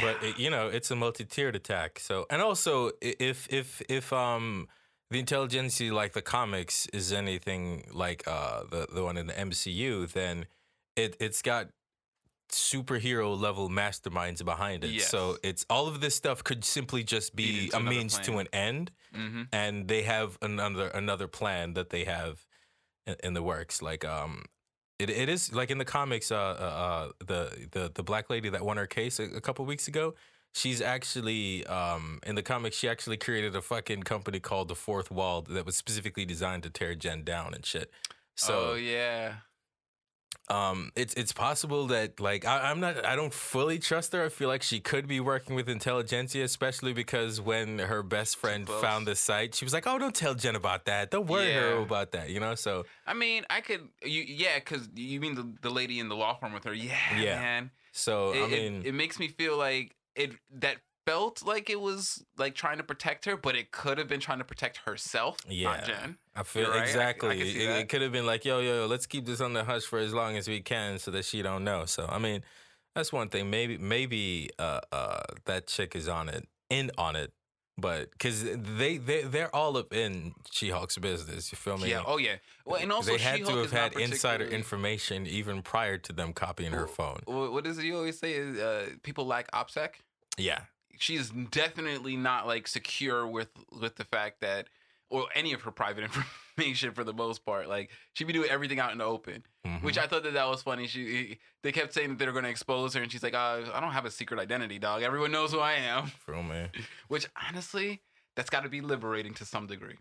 [0.00, 4.68] but it, you know it's a multi-tiered attack so and also if if if um
[5.10, 10.10] the Intelligencia like the comics is anything like uh the the one in the MCU,
[10.12, 10.46] then
[10.96, 11.68] it it's got
[12.50, 14.90] superhero level masterminds behind it.
[15.02, 18.90] So it's all of this stuff could simply just be a means to an end,
[19.14, 19.42] Mm-hmm.
[19.52, 22.46] and they have another another plan that they have
[23.06, 23.82] in, in the works.
[23.82, 24.44] Like um.
[24.98, 28.48] It, it is like in the comics, uh, uh, uh, the the the black lady
[28.48, 30.14] that won her case a, a couple weeks ago.
[30.52, 32.76] She's actually um, in the comics.
[32.76, 36.70] She actually created a fucking company called the Fourth Wall that was specifically designed to
[36.70, 37.90] tear Jen down and shit.
[38.36, 39.34] So oh yeah.
[40.50, 44.24] Um, it's it's possible that like I, I'm not I don't fully trust her.
[44.24, 48.68] I feel like she could be working with Intelligencia, especially because when her best friend
[48.68, 51.10] found the site, she was like, "Oh, don't tell Jen about that.
[51.10, 53.88] Don't worry her about that." You know, so I mean, I could.
[54.04, 56.74] You yeah, because you mean the the lady in the law firm with her?
[56.74, 57.36] Yeah, Yeah.
[57.40, 57.70] man.
[57.92, 60.76] so It, I it- mean, it, makes me feel like it that
[61.06, 64.38] felt like it was like trying to protect her, but it could have been trying
[64.38, 65.68] to protect herself, Yeah.
[65.70, 66.18] not Jen.
[66.34, 66.76] I feel right.
[66.78, 67.40] I- I exactly.
[67.40, 69.84] it, it could have been like, yo, yo, yo, let's keep this on the hush
[69.84, 71.84] for as long as we can, so that she don't know.
[71.84, 72.42] So I mean,
[72.94, 73.50] that's one thing.
[73.50, 77.32] Maybe, maybe uh, uh, that chick is on it, in on it,
[77.76, 81.50] but because they they they're all up in She Hulk's business.
[81.52, 81.90] You feel me?
[81.90, 82.02] Yeah.
[82.06, 82.36] Oh yeah.
[82.64, 85.98] Well, and also they had to She-Hulk have is not had insider information even prior
[85.98, 87.20] to them copying her phone.
[87.26, 88.32] Wh- What is it you always say?
[88.34, 89.90] Is uh, people like OPSEC.
[90.38, 90.60] Yeah,
[90.98, 93.48] She's definitely not like secure with
[93.80, 94.68] with the fact that
[95.10, 96.04] or any of her private
[96.56, 97.68] information for the most part.
[97.68, 99.44] Like she'd be doing everything out in the open.
[99.66, 99.82] Mhm.
[99.82, 100.86] Which I thought that that was funny.
[100.86, 103.80] She they kept saying that they're going to expose her, and she's like, uh, "I
[103.80, 105.02] don't have a secret identity, dog.
[105.02, 106.68] Everyone knows who I am." feel me?
[107.08, 108.02] Which honestly,
[108.36, 109.96] that's got to be liberating to some degree,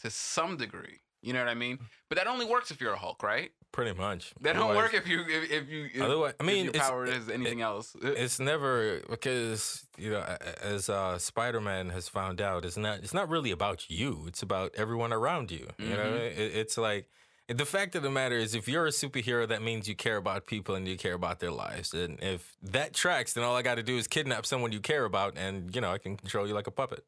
[0.00, 1.00] to some degree.
[1.22, 1.78] You know what I mean?
[2.08, 3.50] But that only works if you're a Hulk, right?
[3.72, 4.32] Pretty much.
[4.40, 6.88] That don't work if you if, if you if, Otherwise, I if mean, your it's-
[6.88, 7.96] power is anything else.
[8.02, 10.20] it's never because you know
[10.62, 14.72] as uh, spider-man has found out it's not it's not really about you it's about
[14.76, 16.20] everyone around you you know Mhm.
[16.38, 17.08] it, it's like
[17.48, 20.46] the fact of the matter is if you're a superhero that means you care about
[20.46, 23.76] people and you care about their lives and if that tracks then all i got
[23.76, 26.54] to do is kidnap someone you care about and you know i can control you
[26.54, 27.04] like a puppet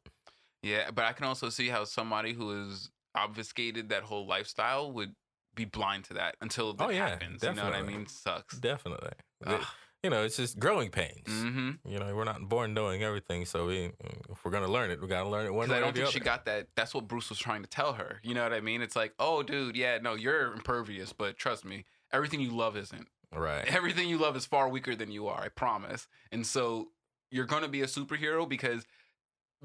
[0.63, 5.15] Yeah, but I can also see how somebody who is obfuscated that whole lifestyle would
[5.55, 7.43] be blind to that until that Oh, yeah, happens.
[7.43, 8.07] You know what I mean?
[8.07, 8.57] Sucks.
[8.57, 9.11] definitely
[9.45, 9.61] Ugh.
[10.03, 11.71] you know it's just growing pains Mm-hmm.
[11.89, 13.91] you know we're not born knowing everything so we
[14.29, 16.19] if we're gonna learn it we gotta learn it one way I don't think she
[16.19, 16.67] got that.
[16.75, 18.19] That's what Bruce was trying to tell her.
[18.23, 18.81] You know what I mean?
[18.81, 23.07] It's like, oh, dude, yeah, no, you're impervious, but trust me, everything you love isn't.
[23.35, 25.41] right Everything you love is far weaker than you are.
[25.41, 26.07] I promise.
[26.31, 26.89] And so
[27.31, 28.85] you're gonna be a superhero because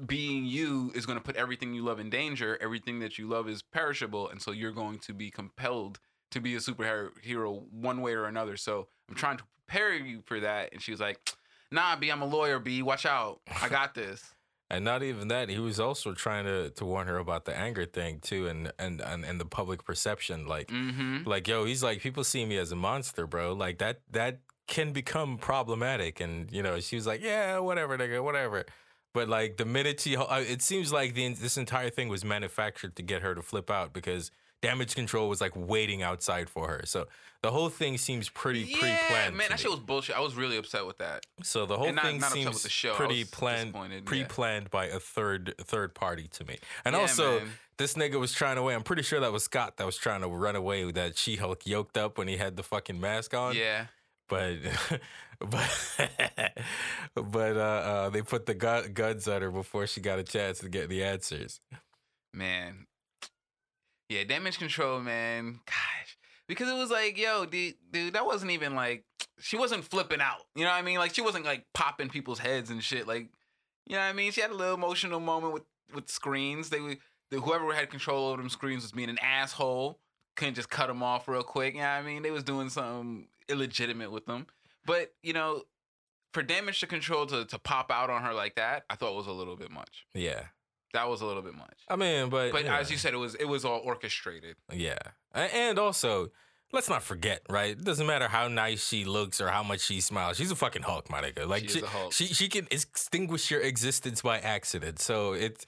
[0.05, 2.57] being you is gonna put everything you love in danger.
[2.61, 5.99] Everything that you love is perishable, and so you're going to be compelled
[6.31, 8.57] to be a superhero one way or another.
[8.57, 10.73] So I'm trying to prepare you for that.
[10.73, 11.17] And she was like,
[11.71, 12.59] Nah, B, I'm a lawyer.
[12.59, 13.39] B, watch out.
[13.61, 14.23] I got this.
[14.69, 17.85] And not even that, he was also trying to, to warn her about the anger
[17.85, 20.47] thing too, and and and, and the public perception.
[20.47, 21.27] Like, Mm-hmm.
[21.29, 23.53] like yo, he's like, people see me as a monster, bro.
[23.53, 26.19] Like that that can become problematic.
[26.19, 28.65] And you know, she was like, yeah, whatever, nigga, whatever.
[29.15, 32.95] But like the minute she, uh, it seems like the this entire thing was manufactured
[32.97, 34.29] to get her to flip out because
[34.61, 36.81] damage control was like waiting outside for her.
[36.85, 37.07] So
[37.41, 39.37] the whole thing seems pretty Yeah, pre-planned.
[39.37, 40.17] man, that shit was bullshit.
[40.17, 41.25] I was really upset with that.
[41.43, 42.67] So the whole not- thing not seems.
[42.95, 43.73] Pretty planned,
[44.05, 46.57] pre-planned by a third third party to me.
[46.83, 47.51] And Yeah, also, man.
[47.77, 48.75] this nigga was trying to away.
[48.75, 51.37] I'm pretty sure that was Scott that was trying to run away with that She
[51.37, 53.55] Hulk yoked up when he had the fucking mask on.
[53.55, 53.85] Yeah.
[54.27, 54.57] But
[55.39, 56.09] but
[57.15, 60.59] but uh, uh, they put the gu- guns on her before she got a chance
[60.59, 61.59] to get the answers.
[62.33, 62.87] Man.
[64.09, 65.59] Yeah, damage control, man.
[65.65, 66.17] Gosh.
[66.47, 69.03] Because it was like, yo, dude, dude, that wasn't even like
[69.39, 70.41] she wasn't flipping out.
[70.55, 70.97] You know what I mean?
[70.97, 73.07] Like she wasn't like popping people's heads and shit.
[73.07, 73.29] Like,
[73.87, 74.31] you know what I mean?
[74.31, 76.69] She had a little emotional moment with with screens.
[76.69, 76.95] They were
[77.31, 79.99] whoever had control over them screens was being an asshole.
[80.35, 81.73] Couldn't just cut them off real quick.
[81.73, 82.21] You know what I mean?
[82.21, 84.47] They was doing something illegitimate with them.
[84.85, 85.63] But, you know,
[86.33, 89.27] for damage to control to, to pop out on her like that, I thought was
[89.27, 90.05] a little bit much.
[90.13, 90.43] Yeah,
[90.93, 91.79] That was a little bit much.
[91.89, 92.77] I mean, but But yeah.
[92.77, 94.55] as you said, it was it was all orchestrated.
[94.71, 94.97] Yeah.
[95.33, 96.29] And also,
[96.71, 97.71] let's not forget, right?
[97.71, 100.37] It doesn't matter how nice she looks or how much she smiles.
[100.37, 101.47] She's a fucking Hulk, my nigga.
[101.47, 102.13] Like She she, a Hulk.
[102.13, 104.99] she, she can extinguish your existence by accident.
[104.99, 105.65] So it's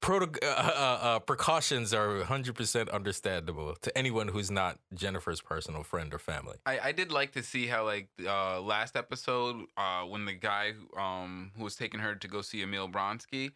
[0.00, 6.12] proto- uh, uh, uh, precautions are 100% understandable to anyone who's not Jennifer's personal friend
[6.14, 6.56] or family.
[6.66, 10.72] I, I did like to see how like uh last episode uh when the guy
[10.72, 13.52] who, um who was taking her to go see Emil Blonsky,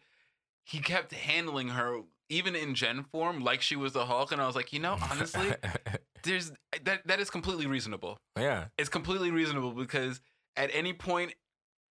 [0.63, 4.47] he kept handling her even in Jen form like she was the Hulk, and I
[4.47, 5.53] was like, you know, honestly,
[6.23, 6.51] there's
[6.83, 8.17] that that is completely reasonable.
[8.37, 8.65] yeah.
[8.77, 10.21] It's completely reasonable because
[10.55, 11.33] at any point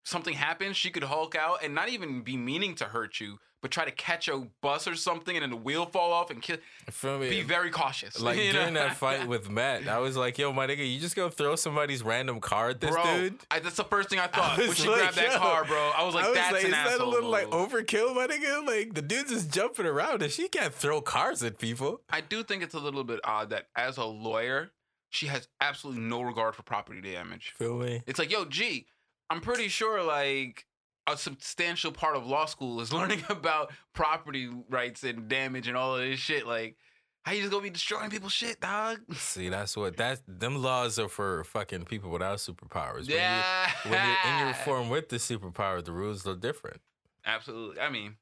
[0.03, 3.69] something happens, she could Hulk out and not even be meaning to hurt you, but
[3.69, 6.57] try to catch a bus or something and then the wheel fall off and kill.
[6.89, 7.29] Feel me?
[7.29, 8.19] Be very cautious.
[8.19, 8.59] like you know?
[8.59, 11.55] during that fight with Matt, I was like, "Yo, my nigga, you just gonna throw
[11.55, 14.69] somebody's random car at this bro, dude?" I, that's the first thing I thought when
[14.69, 15.91] was she like, grabbed that car, bro.
[15.95, 18.27] I was like, I was that's like, an is that a little like overkill, my
[18.27, 18.65] nigga?
[18.65, 22.01] Like the dude's just jumping around and she can't throw cars at people.
[22.09, 24.71] I do think it's a little bit odd that as a lawyer,
[25.11, 27.53] she has absolutely no regard for property damage.
[27.57, 28.01] Feel me?
[28.07, 28.87] It's like, yo, gee,
[29.31, 30.65] I'm pretty sure like
[31.07, 35.95] a substantial part of law school is learning about property rights and damage and all
[35.95, 36.45] of this shit.
[36.45, 36.75] Like,
[37.23, 38.99] how you just gonna be destroying people's shit, dog?
[39.15, 43.07] See, that's what that them laws are for fucking people without superpowers.
[43.07, 43.71] When you- Yeah.
[43.83, 46.81] When you're in your form with the superpower, the rules are different.
[47.25, 47.79] Absolutely.
[47.79, 48.17] I mean,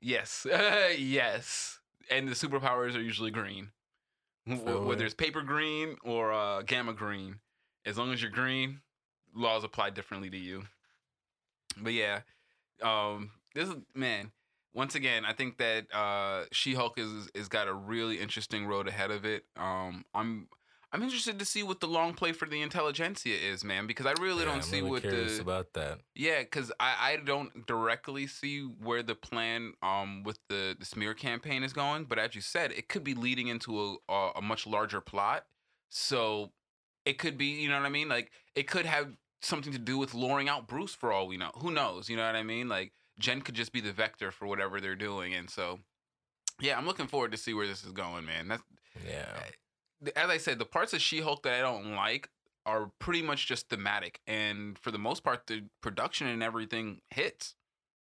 [0.00, 0.46] yes,
[0.98, 1.78] yes.
[2.10, 3.70] And the superpowers are usually green,
[4.46, 7.36] Feel whether it's paper green or uh, gamma green.
[7.86, 8.80] As long as you're green,
[9.34, 10.64] laws apply differently to you.
[11.80, 12.20] But yeah,
[12.82, 14.32] um, this is man.
[14.72, 19.10] Once again, I think that uh, She-Hulk is is got a really interesting road ahead
[19.10, 19.44] of it.
[19.56, 20.48] Um, I'm
[20.92, 24.12] I'm interested to see what the long play for the Intelligencia is, man, because I
[24.20, 25.98] really Yeah, don't I'm see really what curious the about that.
[26.14, 31.14] yeah, because I, I don't directly see where the plan um with the, the smear
[31.14, 34.42] campaign is going, but as you said, it could be leading into a, a a
[34.42, 35.46] much larger plot.
[35.88, 36.52] So
[37.04, 38.08] it could be, you know what I mean?
[38.08, 39.08] Like it could have
[39.42, 41.50] something to do with luring out Bruce for all we know.
[41.56, 42.08] Who knows?
[42.08, 42.68] You know what I mean?
[42.68, 45.78] Like Jen could just be the vector for whatever they're doing, and so
[46.60, 48.48] yeah, I'm looking forward to see where this is going, man.
[48.48, 48.62] That's
[49.06, 49.26] Yeah.
[50.06, 52.28] Eh, as I said, the parts of She-Hulk that I don't like
[52.66, 57.54] are pretty much just thematic, and for the most part, the production and everything hits.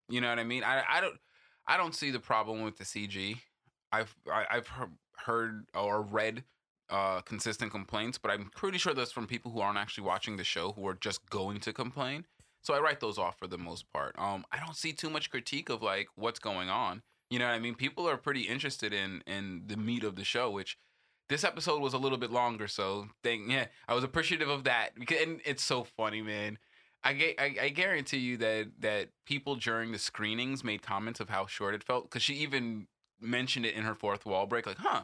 [0.09, 0.63] You know what I mean?
[0.63, 1.17] I, I don't
[1.67, 3.37] I don't see the problem with the CG.
[3.91, 6.43] I've I, I've heard, heard or read
[6.89, 10.43] uh, consistent complaints, but I'm pretty sure that's from people who aren't actually watching the
[10.43, 12.25] show who are just going to complain.
[12.61, 14.15] So I write those off for the most part.
[14.17, 17.01] Um, I don't see too much critique of like what's going on.
[17.29, 17.75] You know what I mean?
[17.75, 20.77] People are pretty interested in in the meat of the show, which
[21.29, 24.91] this episode was a little bit longer, so thank yeah, I was appreciative of that.
[24.97, 26.57] And it's so funny, man.
[27.03, 31.45] I, I I guarantee you that that people during the screenings made comments of how
[31.45, 32.87] short it felt because she even
[33.19, 35.03] mentioned it in her fourth wall break, like, "Huh,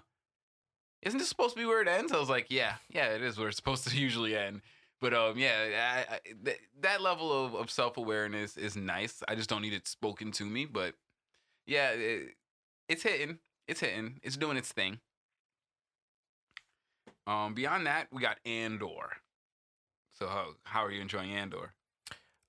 [1.05, 3.37] isn't this supposed to be where it ends?" I was like, "Yeah, yeah, it is
[3.37, 4.61] where it's supposed to usually end."
[5.01, 9.21] But um, yeah, I, I, th- that level of, of self awareness is nice.
[9.27, 10.95] I just don't need it spoken to me, but
[11.65, 12.35] yeah, it,
[12.87, 14.99] it's hitting, it's hitting, it's doing its thing.
[17.27, 19.17] Um, beyond that, we got Andor.
[20.13, 21.73] So how how are you enjoying Andor?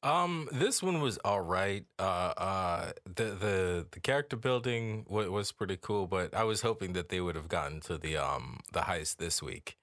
[0.05, 1.87] Um, this one was all right.
[1.99, 6.93] Uh, uh, the the the character building wa was pretty cool, but I was hoping
[6.93, 9.79] that they would have gotten to the um the heist this week.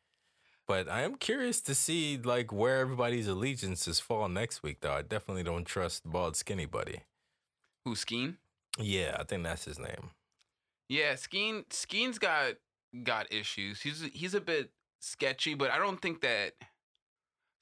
[0.67, 4.81] But I am curious to see like where everybody's allegiances fall next week.
[4.81, 7.01] Though I definitely don't trust bald skinny buddy.
[7.83, 8.37] Who Skeen?
[8.77, 10.11] Yeah, I think that's his name.
[10.87, 12.53] Yeah, Skeen Skeen's got
[13.03, 13.81] got issues.
[13.81, 16.53] He's he's a bit sketchy, but I don't think that.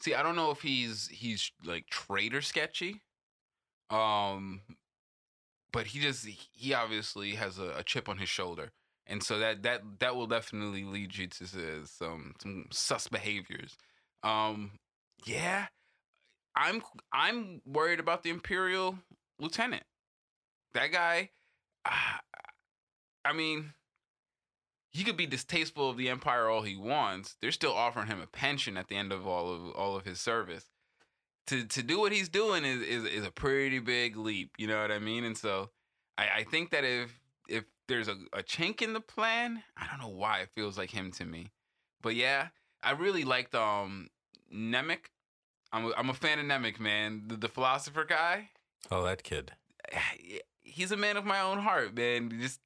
[0.02, 3.02] See, I don't know if he's he's like traitor sketchy.
[3.90, 4.62] Um,
[5.72, 8.72] but he just he obviously has a, a chip on his shoulder,
[9.08, 11.46] and so that that that will definitely lead you to
[11.86, 13.78] some some sus behaviors.
[14.24, 14.72] Um,
[15.26, 15.68] yeah,
[16.56, 16.82] I'm
[17.14, 18.98] I'm worried about the Imperial
[19.40, 19.84] Lieutenant.
[20.74, 21.32] That guy,
[21.86, 22.20] ah,
[23.26, 23.74] I mean,
[24.92, 27.36] he could be distasteful of the empire all he wants.
[27.42, 30.20] They're still offering him a pension at the end of all of all of his
[30.20, 30.66] service.
[31.48, 34.52] To to do what he's doing is is, is a pretty big leap.
[34.58, 35.24] You know what I mean?
[35.24, 35.70] And so
[36.18, 40.00] I, I think that if if there's a, a chink in the plan, I don't
[40.00, 41.52] know why it feels like him to me.
[42.02, 42.50] But yeah,
[42.84, 44.10] I really liked um
[44.54, 45.12] Nemik.
[45.72, 47.24] I'm a, I'm a fan of Nemik, man.
[47.28, 48.50] The, the philosopher guy
[48.92, 49.54] Oh, that kid.
[50.62, 52.32] he's a man of my own heart, man.
[52.40, 52.62] Just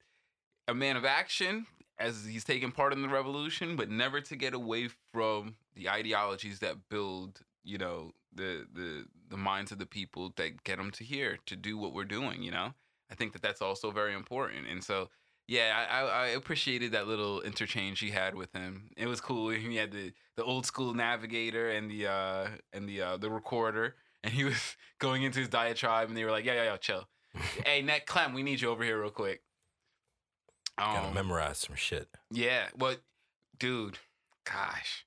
[0.68, 1.66] a man of action
[1.98, 6.58] as he's taking part in the revolution, but never to get away from the ideologies
[6.60, 11.04] that build, you know, the the the minds of the people that get them to
[11.04, 12.42] here to do what we're doing.
[12.42, 12.74] You know,
[13.10, 14.66] I think that that's also very important.
[14.68, 15.08] And so,
[15.46, 18.90] yeah, I, I, appreciated that little interchange he had with him.
[18.96, 19.50] It was cool.
[19.54, 23.96] He had the the old school navigator and the uh and the uh the recorder.
[24.22, 27.08] And he was going into his diatribe, and they were like, "Yeah, yeah, yeah, chill."
[27.66, 29.42] hey, Net Clem, we need you over here real quick.
[30.78, 32.08] Gotta Um, memorize some shit.
[32.30, 33.00] yeah, but
[33.58, 33.98] dude,
[34.44, 35.06] gosh,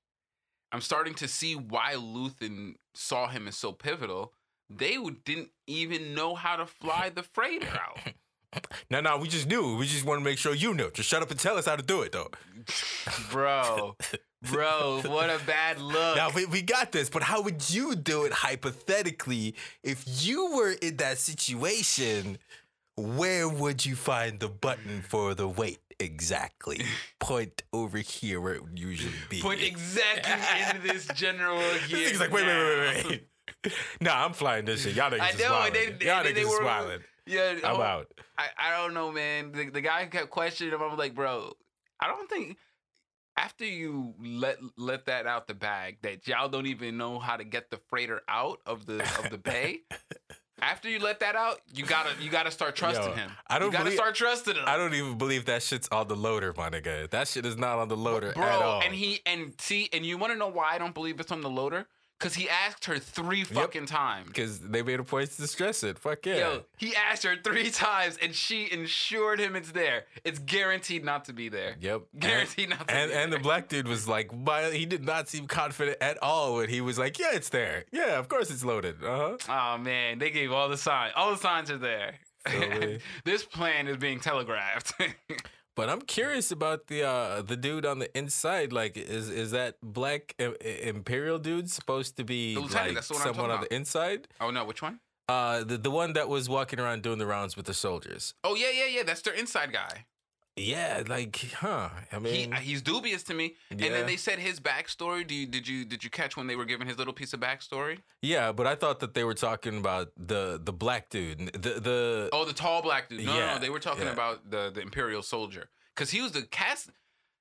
[0.72, 4.34] I'm starting to see why Luthen saw him as so pivotal.
[4.70, 8.00] They didn't even know how to fly the freighter out.
[8.90, 9.76] No, no, we just knew.
[9.76, 10.90] We just want to make sure you knew.
[10.92, 12.32] Just shut up and tell us how to do it, though.
[13.30, 13.96] bro,
[14.50, 16.16] Bro, what a bad look.
[16.16, 19.54] Now we, we got this, but how would you do it hypothetically
[19.84, 22.38] if you were in that situation?
[22.98, 26.82] Where would you find the button for the weight exactly?
[27.20, 29.42] Point over here where it would usually be.
[29.42, 32.10] Point exactly in this general here.
[32.10, 33.28] Nigga's like, wait, wait, wait, wait, wait.
[34.02, 34.96] Nah, I'm flying this shit.
[34.96, 37.02] Y'all niggas I is know, they- they- Y'all they- niggas they is were- wildin'.
[37.26, 38.08] Yeah, I'm oh, out.
[38.38, 39.52] I, I don't know, man.
[39.52, 40.82] The, the guy kept questioning him.
[40.82, 41.52] I was like, bro,
[42.00, 42.58] I don't think
[43.36, 47.44] after you let let that out the bag that y'all don't even know how to
[47.44, 49.80] get the freighter out of the of the bay.
[50.62, 53.32] After you let that out, you gotta you gotta start trusting Yo, him.
[53.48, 54.64] I don't you gotta believe- start trusting him.
[54.66, 57.10] I don't even believe that shit's on the loader, my nigga.
[57.10, 58.44] That shit is not on the loader bro.
[58.44, 58.82] at all.
[58.82, 61.42] And he and see, and you want to know why I don't believe it's on
[61.42, 61.88] the loader?
[62.20, 64.28] Because he asked her three fucking times.
[64.28, 66.00] because they made a point to stress it.
[66.00, 66.36] Fuck yeah.
[66.38, 70.06] Yo, he asked her three times, and she ensured him it's there.
[70.24, 71.76] It's guaranteed not to be there.
[71.80, 72.02] Yep.
[72.20, 74.32] Guaranteed not to And be and the black dude was like,
[74.72, 77.86] he did not seem confident at all when he was like, yeah, it's there.
[77.92, 79.04] Yeah, of course it's loaded.
[79.04, 79.76] Uh huh.
[79.76, 81.14] Oh man, they gave all the signs.
[81.16, 82.16] All the signs are there.
[83.26, 84.94] This plan is being telegraphed.
[85.78, 88.74] But I'm curious about the uh the dude on the inside.
[88.74, 90.56] Like, is is that black I-
[90.94, 93.68] imperial dude supposed to be The lieutenant, like that's the one I'm someone talking on
[93.70, 94.28] the inside?
[94.42, 95.00] oh no, which one?
[95.30, 98.34] Uh, the the one that was walking around doing the rounds with the soldiers.
[98.44, 99.04] Oh yeah, yeah, yeah.
[99.04, 100.06] That's their inside guy.
[100.58, 101.90] Yeah, like, huh?
[102.12, 103.56] I mean, he he's dubious to me.
[103.70, 105.26] And then they said his backstory.
[105.26, 107.40] Do you did you did you catch when they were giving his little piece of
[107.40, 108.00] backstory?
[108.22, 111.54] yeah, but I thought that they were talking about the the black dude.
[111.54, 113.26] The the Oh, the tall black dude.
[113.26, 113.60] No, no, Yeah, no.
[113.60, 114.14] They were talking yeah.
[114.14, 116.90] about the the Imperial soldier because he was the cast.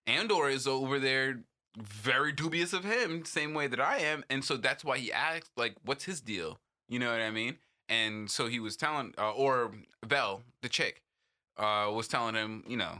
[0.06, 1.40] Andor is over there,
[1.76, 5.50] very dubious of him, same way that I am, and so that's why he asked,
[5.56, 6.60] like, what's his deal?
[6.88, 7.56] You know what I mean?
[7.88, 9.72] And so he was telling, uh, or
[10.06, 11.02] Belle, the chick,
[11.58, 12.98] uh, was telling him, you know,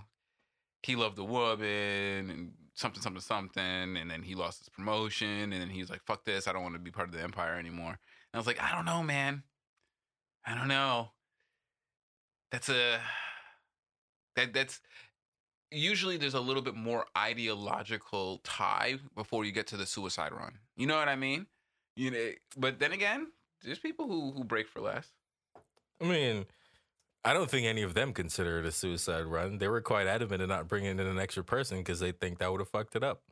[0.83, 5.55] he loved the woman and something, something, something, and then he lost his promotion, and
[5.55, 7.57] then he was like, fuck this, I don't want to be part of the Empire
[7.59, 7.91] anymore.
[7.91, 9.43] And I was like, I don't know, man.
[10.45, 11.11] I don't know.
[12.53, 13.01] That's a
[14.37, 14.81] that that's
[15.71, 20.59] usually there's a little bit more ideological tie before you get to the suicide run.
[20.77, 21.47] You know what I mean?
[21.97, 23.33] You know, but then again,
[23.65, 25.09] there's people who who break for less.
[26.01, 26.47] I mean,
[27.27, 29.59] I don't think any of them consider it a suicide run.
[29.59, 32.51] They were quite adamant in not bringing in an extra person because they think that
[32.53, 33.23] would have fucked it up.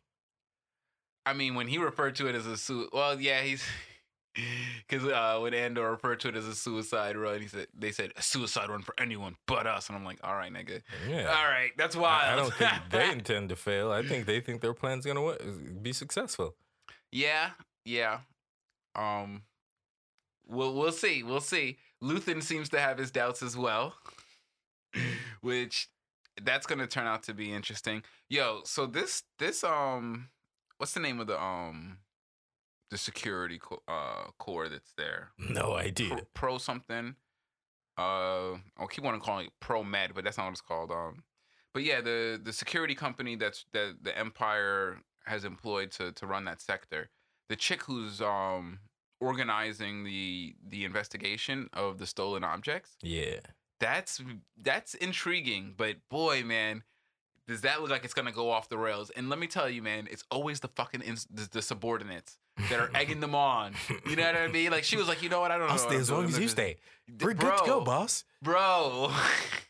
[1.25, 3.65] I mean, when he referred to it as a su well, yeah, he's
[4.89, 8.13] because uh, when Andor referred to it as a suicide run, he said they said
[8.17, 11.29] a suicide run for anyone but us, and I'm like, all right, nigga, Yeah.
[11.29, 12.25] all right, that's wild.
[12.25, 13.93] I, I don't think they intend to fail.
[13.93, 15.37] I think they think their plan's gonna
[15.81, 16.57] be successful.
[17.13, 17.51] Yeah,
[17.85, 18.19] yeah.
[18.97, 19.43] Um,
[20.47, 21.23] we'll we'll see.
[21.23, 21.79] We'll see.
[22.05, 23.95] Luthen seems to have his doubts as well,
[25.41, 25.89] which
[26.43, 28.03] that's gonna turn out to be interesting.
[28.29, 30.29] Yo, so this this um,
[30.79, 31.99] what's the name of the um,
[32.91, 35.31] the security co- uh core that's there?
[35.39, 36.19] No Pro, idea.
[36.35, 37.17] pro something.
[37.97, 40.91] Uh, I'll keep wanting to call it Pro Med, but that's not what it's called.
[40.91, 41.23] Um,
[41.73, 46.45] but yeah, the the security company that's that the Empire has employed to to run
[46.45, 47.09] that sector.
[47.49, 48.81] The chick who's um
[49.21, 52.97] organizing the the investigation of the stolen objects.
[53.03, 53.41] Yeah.
[53.81, 54.21] That's
[54.61, 56.83] that's intriguing, but boy, man.
[57.47, 59.11] Does that look like it's gonna go off the rails?
[59.11, 62.39] And let me tell you, man, it's always the fucking ins- the, the subordinates
[62.71, 63.75] that are egging them on.
[64.09, 64.71] You know what I mean?
[64.71, 65.51] Like she was like, you know what?
[65.51, 65.73] I don't know.
[65.73, 66.77] I'll stay as long as you stay.
[67.21, 68.25] We're good to go, bro, boss.
[68.43, 69.13] Bro.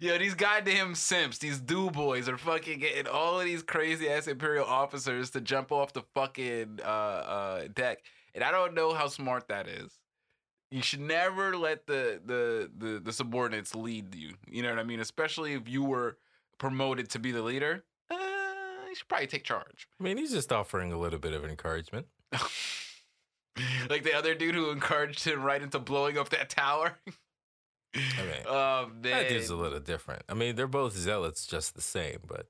[0.00, 4.26] Yo, these goddamn simps, these do boys are fucking getting all of these crazy ass
[4.26, 8.02] Imperial officers to jump off the fucking uh, uh, deck.
[8.34, 9.98] And I don't know how smart that is.
[10.70, 14.32] You should never let the, the the the subordinates lead you.
[14.50, 14.98] You know what I mean?
[14.98, 16.18] Especially if you were
[16.58, 17.84] promoted to be the leader.
[18.10, 18.16] Uh,
[18.88, 19.86] you should probably take charge.
[20.00, 22.06] I mean, he's just offering a little bit of encouragement.
[23.88, 26.98] like the other dude who encouraged him right into blowing up that tower.
[27.94, 29.02] I mean, Oh man.
[29.02, 30.22] that dude's a little different.
[30.28, 32.18] I mean, they're both zealots, just the same.
[32.26, 32.46] But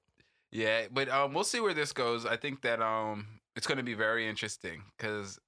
[0.50, 2.24] Yeah, but um, we'll see where this goes.
[2.26, 3.26] I think that um,
[3.56, 5.38] it's going to be very interesting because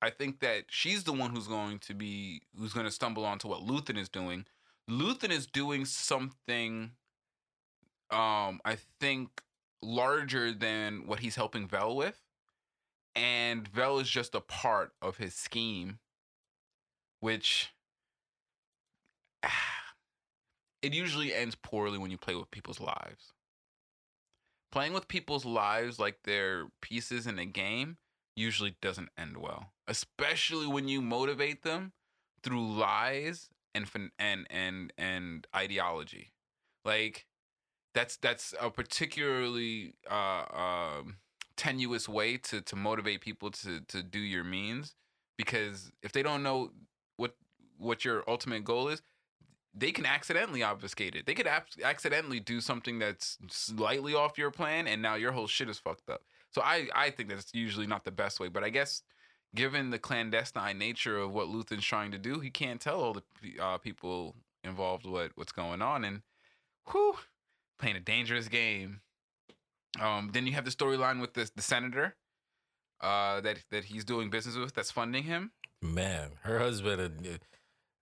[0.00, 3.48] I think that she's the one who's going to be who's going to stumble onto
[3.48, 4.44] what Luthen is doing.
[4.90, 6.90] Luthen is doing something,
[8.10, 9.42] um, I think
[9.80, 12.20] larger than what he's helping Vel with,
[13.14, 15.98] and Vel is just a part of his scheme,
[17.20, 17.72] which.
[20.82, 23.34] It usually ends poorly when you play with people's lives.
[24.72, 27.98] Playing with people's lives like they're pieces in a game
[28.34, 31.92] usually doesn't end well especially when you motivate them
[32.42, 33.86] through lies and
[34.18, 36.32] and and and ideology.
[36.84, 37.26] Like
[37.94, 41.16] that's that's a particularly uh, um,
[41.56, 44.94] tenuous way to to motivate people to to do your means
[45.36, 46.70] because if they don't know
[47.16, 47.36] what
[47.78, 49.02] what your ultimate goal is
[49.74, 51.26] they can accidentally obfuscate it.
[51.26, 55.46] They could ab- accidentally do something that's slightly off your plan and now your whole
[55.46, 56.22] shit is fucked up.
[56.50, 59.02] So i i think that's usually not the best way but i guess
[59.54, 63.22] given the clandestine nature of what luthen's trying to do he can't tell all the
[63.58, 66.20] uh, people involved what what's going on and
[66.90, 67.16] whew
[67.82, 69.00] playing a dangerous game.
[70.00, 72.14] Um, then you have the storyline with the the senator
[73.00, 75.50] uh, that that he's doing business with that's funding him.
[75.82, 77.38] Man, her husband uh,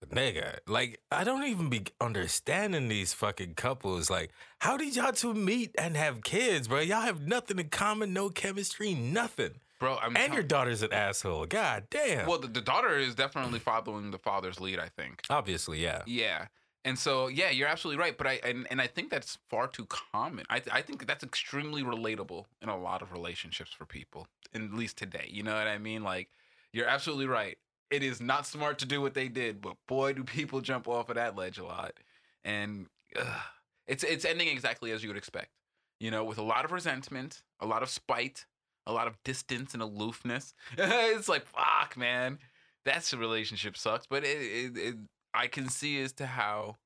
[0.06, 0.58] nigga.
[0.66, 4.10] Like, I don't even be understanding these fucking couples.
[4.10, 6.80] Like, how did y'all two meet and have kids, bro?
[6.80, 9.60] Y'all have nothing in common, no chemistry, nothing.
[9.78, 11.46] Bro, I'm and your daughter's an asshole.
[11.46, 12.26] God damn.
[12.26, 14.78] well, the, the daughter is definitely following the father's lead.
[14.78, 15.22] I think.
[15.30, 16.02] Obviously, yeah.
[16.06, 16.46] Yeah.
[16.84, 18.16] And so, yeah, you're absolutely right.
[18.16, 20.44] But I and, and I think that's far too common.
[20.50, 24.98] I I think that's extremely relatable in a lot of relationships for people, at least
[24.98, 25.28] today.
[25.30, 26.02] You know what I mean?
[26.02, 26.28] Like,
[26.74, 27.56] you're absolutely right.
[27.90, 31.08] It is not smart to do what they did, but boy, do people jump off
[31.08, 31.92] of that ledge a lot.
[32.44, 32.86] And
[33.86, 35.50] it's it's ending exactly as you would expect.
[35.98, 38.46] You know, with a lot of resentment, a lot of spite,
[38.86, 40.54] a lot of distance and aloofness.
[40.78, 42.38] it's like fuck, man.
[42.84, 44.06] That's relationship sucks.
[44.06, 44.94] But it, it, it
[45.34, 46.76] I can see as to how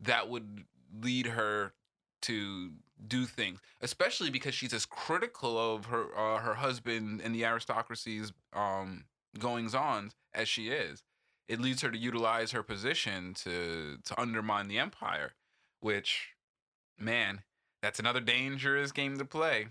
[0.00, 0.64] that would
[1.02, 1.72] lead her
[2.22, 2.70] to
[3.06, 8.32] do things, especially because she's as critical of her uh, her husband and the aristocracy's
[8.52, 9.04] um,
[9.38, 11.02] goings on as she is.
[11.48, 15.32] It leads her to utilize her position to to undermine the empire,
[15.80, 16.30] which,
[16.98, 17.42] man,
[17.82, 19.66] that's another dangerous game to play.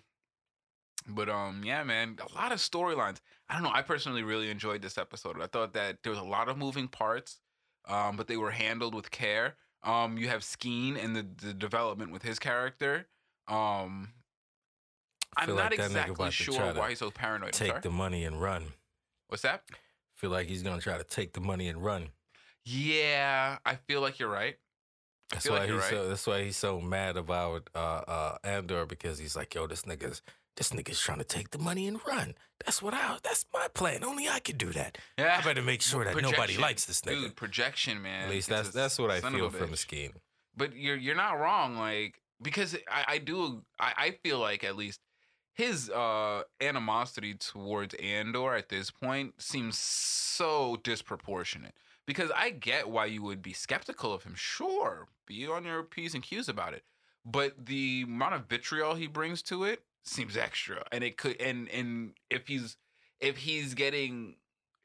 [1.07, 3.17] But um, yeah, man, a lot of storylines.
[3.49, 3.71] I don't know.
[3.73, 5.41] I personally really enjoyed this episode.
[5.41, 7.39] I thought that there was a lot of moving parts,
[7.87, 9.55] um, but they were handled with care.
[9.83, 13.07] Um, you have Skeen and the, the development with his character.
[13.47, 14.13] Um,
[15.35, 17.53] I'm Feel not like exactly about to try sure why he's so paranoid.
[17.53, 18.73] Take the money and run.
[19.33, 19.63] What's that?
[20.13, 22.09] Feel like he's gonna try to take the money and run.
[22.65, 24.53] Yeah, I feel like you're right.
[25.31, 25.89] I That's why like he's right.
[25.89, 26.07] so.
[26.07, 30.21] That's why he's so mad about uh, uh, Andor because he's like, yo, this nigga's
[30.55, 32.35] this nigga's trying to take the money and run.
[32.63, 33.17] That's what I.
[33.23, 34.03] That's my plan.
[34.03, 34.99] Only I can do that.
[35.17, 37.21] Yeah, I better make sure that nobody likes this nigga.
[37.23, 37.35] dude.
[37.35, 38.25] Projection, man.
[38.25, 39.87] At least It's that's that's what I feel from bitch.
[39.87, 40.11] Skeen.
[40.55, 44.75] but you're you're not wrong like because i, I do I, I feel like at
[44.75, 44.99] least
[45.53, 51.73] his uh animosity towards andor at this point seems so disproportionate.
[52.05, 56.13] Because i get why you would be skeptical of him sure be on your p's
[56.13, 56.83] and q's about it.
[57.25, 60.83] But the amount of vitriol he brings to it seems extra.
[60.91, 62.77] And it could and and if he's
[63.19, 64.35] if he's getting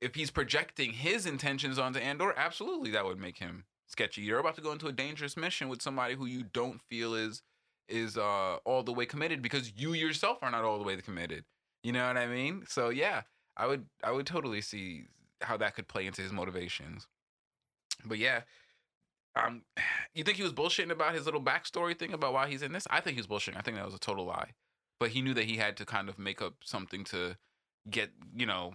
[0.00, 4.20] if he's projecting his intentions onto andor absolutely that would make him sketchy.
[4.20, 7.42] You're about to go into a dangerous mission with somebody who you don't feel is
[7.89, 11.45] is uh all the way committed because you yourself are not all the way committed.
[11.82, 12.64] You know what I mean?
[12.68, 13.22] So yeah,
[13.57, 15.05] I would I would totally see
[15.43, 17.07] how that could play into his motivations.
[18.05, 18.43] But yeah,
[19.36, 19.62] um,
[20.14, 22.86] you think he was bullshitting about his little backstory thing about why he's in this?
[22.91, 23.57] I think he was bullshitting.
[23.57, 24.53] I think that was a total lie.
[25.01, 27.36] But he knew that he had to kind of make up something to
[27.89, 28.74] get you know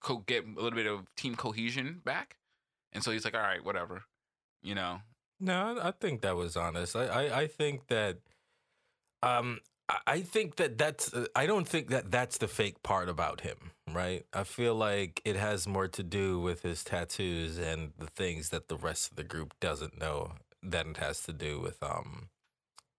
[0.00, 2.36] co- get a little bit of team cohesion back.
[2.92, 4.04] And so he's like, all right, whatever
[4.62, 5.00] you know
[5.40, 6.94] No, I think that was honest.
[6.94, 8.18] I, I, I think that,
[9.22, 9.60] um,
[10.06, 11.12] I- think that that's.
[11.12, 14.24] Uh, I don't think that that's the fake part about him, right?
[14.32, 18.68] I feel like it has more to do with his tattoos and the things that
[18.68, 22.28] the rest of the group doesn't know than it has to do with um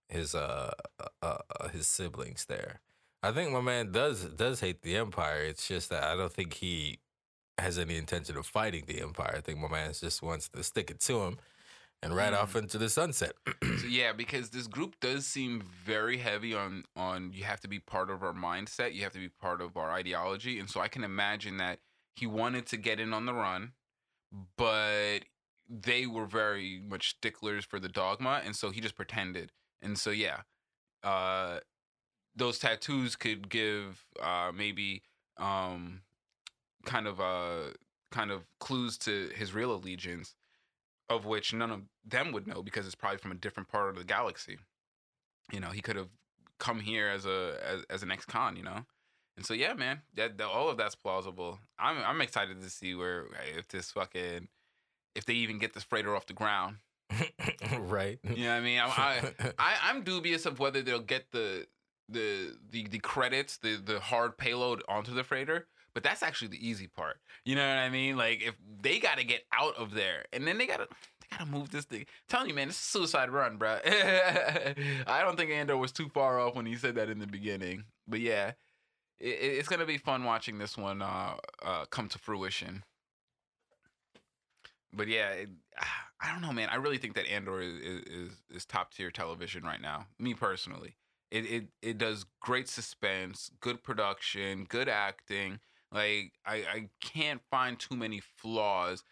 [0.09, 0.73] his uh,
[1.21, 2.81] uh, uh his siblings there.
[3.23, 5.43] I think my man does does hate the empire.
[5.43, 6.99] It's just that I don't think he
[7.57, 9.35] has any intention of fighting the empire.
[9.37, 11.37] I think my man just wants to stick it to him
[12.03, 13.33] and ride off into the sunset.
[13.63, 17.79] so yeah because this group does seem very heavy on on you have to be
[17.79, 20.87] part of our mindset you have to be part of our ideology and so i
[20.87, 21.79] can imagine that
[22.15, 23.71] he wanted to get in on the run
[24.57, 25.19] but
[25.69, 29.51] they were very much sticklers for the dogma and so he just pretended
[29.81, 30.41] and so yeah
[31.03, 31.59] uh
[32.35, 35.01] those tattoos could give uh maybe
[35.37, 36.01] um
[36.85, 37.71] kind of uh
[38.11, 40.35] kind of clues to his real allegiance
[41.09, 43.97] of which none of them would know because it's probably from a different part of
[43.97, 44.57] the galaxy.
[45.51, 46.09] You know, he could have
[46.59, 48.85] come here as a as, as an ex-con, you know.
[49.35, 51.59] And so yeah, man, that, that all of that's plausible.
[51.79, 53.25] I'm I'm excited to see where
[53.57, 54.47] if this fucking
[55.15, 56.77] if they even get this freighter off the ground.
[57.79, 58.19] right.
[58.23, 58.79] You know what I mean?
[58.79, 61.67] I'm, I, I I'm dubious of whether they'll get the
[62.09, 65.67] the the the credits, the the hard payload onto the freighter.
[65.93, 67.17] But that's actually the easy part.
[67.45, 68.17] You know what I mean?
[68.17, 70.87] Like if they got to get out of there, and then they got to
[71.21, 72.05] they gotta move this thing.
[72.27, 73.77] telling you, man, it's a suicide run, bro.
[73.85, 77.85] I don't think Andor was too far off when he said that in the beginning.
[78.07, 78.53] But yeah,
[79.19, 82.83] it, it's gonna be fun watching this one uh, uh, come to fruition.
[84.91, 85.49] But yeah, it,
[86.21, 86.69] I don't know, man.
[86.69, 90.07] I really think that Andor is is, is top tier television right now.
[90.17, 90.95] Me personally,
[91.31, 95.59] it, it it does great suspense, good production, good acting.
[95.93, 99.03] Like I I can't find too many flaws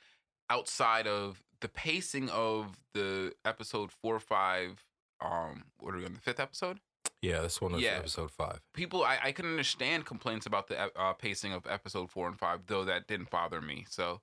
[0.50, 4.84] outside of the pacing of the episode four or five.
[5.24, 6.80] Um, what are we on the fifth episode?
[7.22, 7.98] Yeah, this one was Yeah.
[8.00, 8.62] episode five.
[8.74, 12.62] people I, I can understand complaints about the uh, pacing of episode four and five
[12.66, 14.22] though that didn't bother me so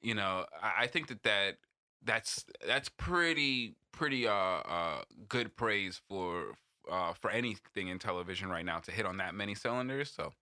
[0.00, 1.58] you know i, I think that that
[2.04, 6.54] that's that's pretty pretty uh uh good praise for
[6.90, 10.32] uh for anything in television right now to hit on that many cylinders so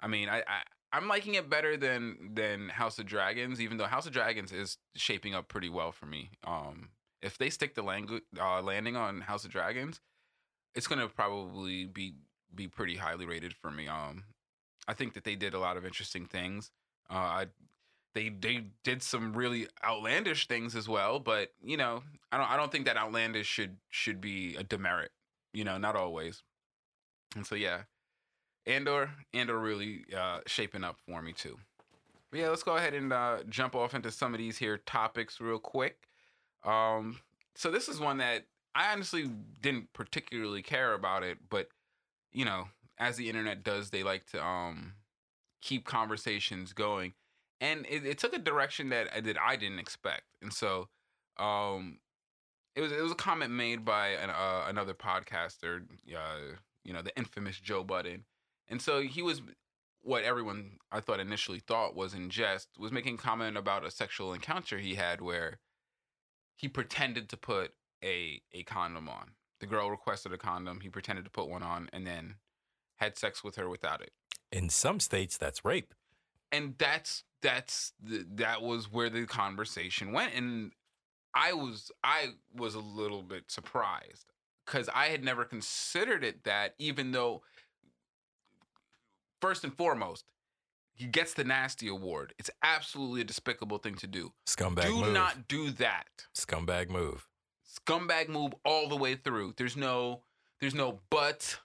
[0.00, 0.62] i mean i, I
[0.92, 4.78] i'm liking it better than than house of dragons even though house of dragons is
[4.94, 6.90] shaping up pretty well for me um
[7.22, 10.00] if they stick the langu- uh, landing on house of dragons
[10.76, 12.14] it's gonna probably be
[12.54, 13.88] be pretty highly rated for me.
[13.88, 14.24] Um,
[14.86, 16.70] I think that they did a lot of interesting things.
[17.10, 17.46] Uh, I
[18.14, 22.56] they they did some really outlandish things as well, but you know, I don't I
[22.56, 25.10] don't think that outlandish should should be a demerit.
[25.52, 26.42] You know, not always.
[27.34, 27.82] And so yeah,
[28.66, 31.58] Andor Andor really uh, shaping up for me too.
[32.30, 35.40] But yeah, let's go ahead and uh, jump off into some of these here topics
[35.40, 36.08] real quick.
[36.64, 37.20] Um,
[37.54, 39.30] so this is one that I honestly
[39.62, 41.68] didn't particularly care about it, but
[42.32, 44.94] you know, as the internet does, they like to um
[45.62, 47.14] keep conversations going,
[47.60, 50.88] and it, it took a direction that I- that I didn't expect, and so
[51.38, 51.98] um
[52.74, 55.82] it was it was a comment made by an, uh, another podcaster,
[56.14, 58.24] uh, you know, the infamous Joe Budden,
[58.68, 59.42] and so he was
[60.02, 64.32] what everyone I thought initially thought was in jest was making comment about a sexual
[64.32, 65.58] encounter he had where
[66.54, 69.32] he pretended to put a a condom on.
[69.60, 70.80] The girl requested a condom.
[70.80, 72.36] He pretended to put one on and then
[72.96, 74.12] had sex with her without it.
[74.52, 75.94] In some states, that's rape.
[76.52, 80.34] And that's that's the, that was where the conversation went.
[80.34, 80.72] And
[81.34, 84.32] I was I was a little bit surprised
[84.64, 86.74] because I had never considered it that.
[86.78, 87.42] Even though,
[89.40, 90.24] first and foremost,
[90.94, 92.34] he gets the nasty award.
[92.38, 94.32] It's absolutely a despicable thing to do.
[94.48, 95.12] Scumbag do move.
[95.12, 96.06] not do that.
[96.34, 97.26] Scumbag move.
[97.68, 99.54] scumbag move all the way through.
[99.56, 100.22] There's no
[100.60, 101.58] there's no but.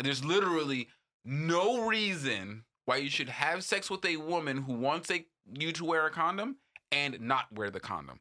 [0.00, 0.88] There's literally
[1.24, 5.24] no reason why you should have sex with a woman who wants a,
[5.58, 6.56] you to wear a condom
[6.90, 8.18] and not wear the condom.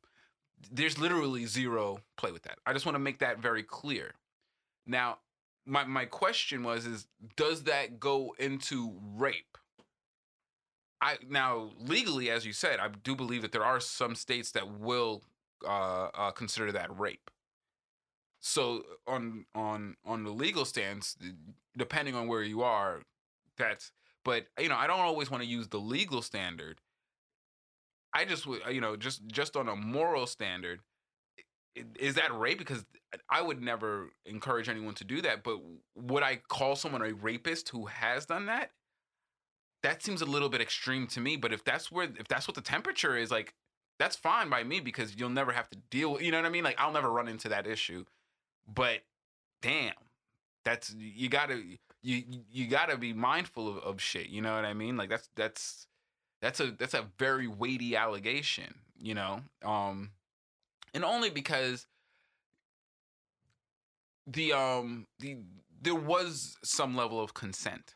[0.71, 2.59] There's literally zero play with that.
[2.65, 4.13] I just want to make that very clear.
[4.85, 5.17] Now,
[5.65, 9.57] my my question was is does that go into rape?
[11.01, 14.79] I now legally, as you said, I do believe that there are some states that
[14.79, 15.23] will
[15.67, 17.31] uh, uh, consider that rape.
[18.39, 21.17] So on on on the legal stance,
[21.77, 23.01] depending on where you are,
[23.57, 23.91] that's.
[24.23, 26.79] But you know, I don't always want to use the legal standard.
[28.13, 30.81] I just would, you know, just just on a moral standard,
[31.75, 32.57] is that rape?
[32.57, 32.85] Because
[33.29, 35.43] I would never encourage anyone to do that.
[35.43, 35.59] But
[35.95, 38.71] would I call someone a rapist who has done that?
[39.83, 41.37] That seems a little bit extreme to me.
[41.37, 43.53] But if that's where, if that's what the temperature is, like
[44.01, 46.63] that's fine by me because you'll never have to deal you know what I mean?
[46.63, 48.05] Like I'll never run into that issue.
[48.67, 49.01] But
[49.61, 49.93] damn,
[50.65, 51.61] that's you gotta
[52.01, 54.97] you you gotta be mindful of, of shit, you know what I mean?
[54.97, 55.87] Like that's that's
[56.41, 59.41] that's a that's a very weighty allegation, you know?
[59.63, 60.09] Um
[60.93, 61.87] and only because
[64.27, 65.37] the um the
[65.81, 67.95] there was some level of consent.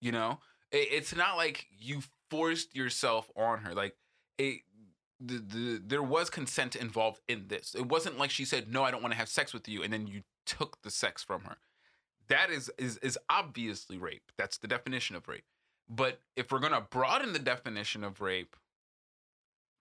[0.00, 0.40] You know?
[0.70, 3.74] It, it's not like you forced yourself on her.
[3.74, 3.96] Like
[4.38, 4.60] it
[5.20, 7.74] the, the there was consent involved in this.
[7.74, 9.92] It wasn't like she said, "No, I don't want to have sex with you," and
[9.92, 11.56] then you took the sex from her.
[12.28, 14.32] That is is is obviously rape.
[14.36, 15.44] That's the definition of rape.
[15.88, 18.56] But if we're gonna broaden the definition of rape,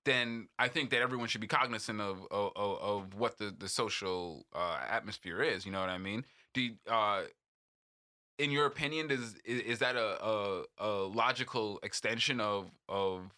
[0.06, 4.46] then I think that everyone should be cognizant of of, of, what the the social
[4.54, 5.66] uh, atmosphere is.
[5.66, 6.26] You know what I mean?
[6.54, 7.24] Do you, uh,
[8.38, 13.32] in your opinion, does is, is that a, a a logical extension of of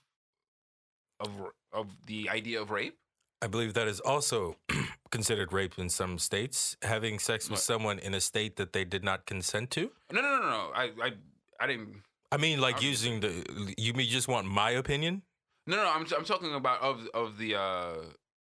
[1.20, 1.30] of
[1.72, 2.97] of the idea of rape?
[3.41, 4.55] I believe that is also
[5.11, 6.78] considered rape in some states.
[6.82, 9.91] Having sex with someone in a state that they did not consent to.
[10.11, 10.72] No, no, no, no.
[10.74, 11.11] I I
[11.59, 12.01] I didn't.
[12.32, 12.88] I mean, like Okay.
[12.88, 13.74] using the.
[13.78, 15.22] You mean just want my opinion?
[15.68, 15.89] No, no.
[15.89, 17.95] I'm I'm talking about of of the uh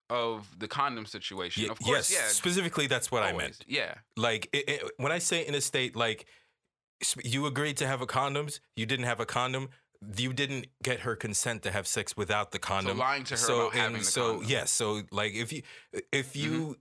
[0.10, 1.64] of the condom situation.
[1.64, 2.28] Ye- of course, yes, yeah.
[2.28, 3.64] specifically that's what I meant.
[3.68, 3.96] Yeah.
[4.18, 6.26] Like it, it- when I say in a state, like
[7.24, 9.70] you agreed to have a condoms, you didn't have a condom.
[10.18, 12.98] you didn't get her consent to have sex without the condom.
[12.98, 14.42] lying to her so, about having the so condom.
[14.42, 14.52] Mm-hmm.
[14.52, 15.62] yes, so like if you
[16.12, 16.78] if you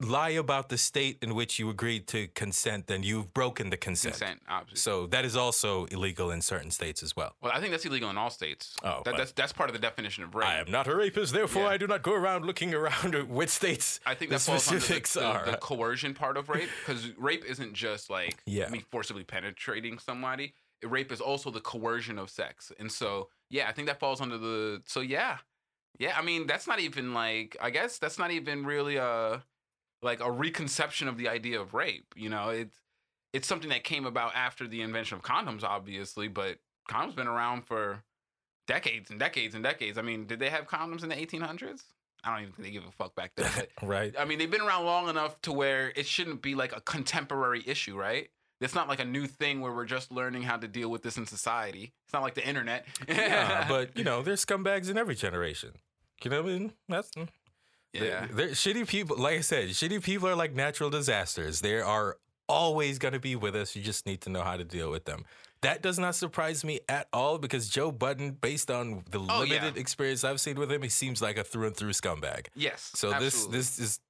[0.00, 4.14] lie about the state in which you agreed to consent, then you've broken the consent.
[4.14, 4.80] Consent, obviously.
[4.80, 7.34] So that is also illegal in certain states as well.
[7.40, 8.76] Well, I think that's illegal in all states.
[8.82, 10.46] Oh, that, that's that's part of the definition of rape.
[10.48, 11.68] I am not a rapist, therefore Yeah.
[11.70, 14.68] I do not go around looking around at which states I think the that falls
[14.68, 15.46] under the, specifics the, are.
[15.50, 18.68] the coercion part of rape because rape isn't just like Yeah.
[18.68, 20.54] me forcibly penetrating somebody.
[20.84, 24.36] Rape is also the coercion of sex, and so yeah, I think that falls under
[24.36, 24.82] the.
[24.84, 25.38] So yeah,
[25.98, 26.14] yeah.
[26.18, 29.42] I mean, that's not even like I guess that's not even really a
[30.02, 32.14] like a reconception of the idea of rape.
[32.16, 32.76] You know, it's
[33.32, 37.66] it's something that came about after the invention of condoms, obviously, but condoms been around
[37.66, 38.02] for
[38.66, 39.98] decades and decades and decades.
[39.98, 41.82] I mean, did they have condoms in the 1800s?
[42.24, 43.50] I don't even think they give a fuck back then.
[43.82, 44.14] Right.
[44.18, 47.62] I mean, they've been around long enough to where it shouldn't be like a contemporary
[47.66, 48.28] issue, right?
[48.60, 51.18] It's not like a new thing where we're just learning how to deal with this
[51.18, 51.92] in society.
[52.04, 52.86] It's not like the internet.
[53.06, 55.72] Yeah, but you know, there's scumbags in every generation.
[56.24, 56.72] You know what I mean?
[56.88, 57.28] That's mm.
[57.92, 59.16] Yeah, They're, they're shitty people.
[59.16, 61.60] Like I said, shitty people are like natural disasters.
[61.60, 62.18] They are
[62.48, 63.74] always going to be with us.
[63.74, 65.24] You just need to know how to deal with them.
[65.62, 69.54] That does not surprise me at all because Joe Budden, based on the Oh, yeah.
[69.54, 72.46] limited experience I've seen with him, he seems like a through and through scumbag.
[72.54, 72.90] yes.
[72.94, 73.58] So absolutely.
[73.58, 74.00] this this is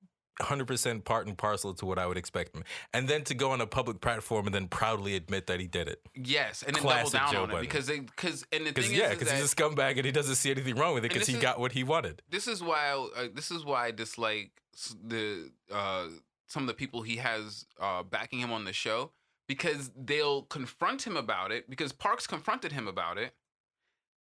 [0.40, 2.64] 100% part and parcel to what I would expect him.
[2.92, 5.88] And then to go on a public platform and then proudly admit that he did
[5.88, 6.00] it.
[6.14, 8.92] yes, and then classic double down Joe on it because they because and the thing
[8.92, 11.34] yeah, because he's a scumbag and he doesn't see anything wrong with it because he
[11.36, 12.22] is- got what he wanted.
[12.30, 14.50] this is why I, uh, this is why I dislike
[15.02, 16.06] the uh,
[16.46, 19.12] some of the people he has uh, backing him on the show
[19.48, 23.34] because they'll confront him about it because Parks confronted him about it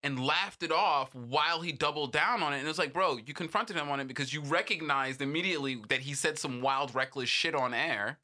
[0.04, 3.34] and laughed it off while he doubled down on it and it's like bro you
[3.34, 7.56] confronted him on it because you recognized immediately that he said some wild reckless shit
[7.56, 8.18] on air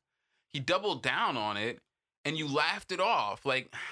[0.51, 1.79] he doubled down on it
[2.25, 3.73] and you laughed it off like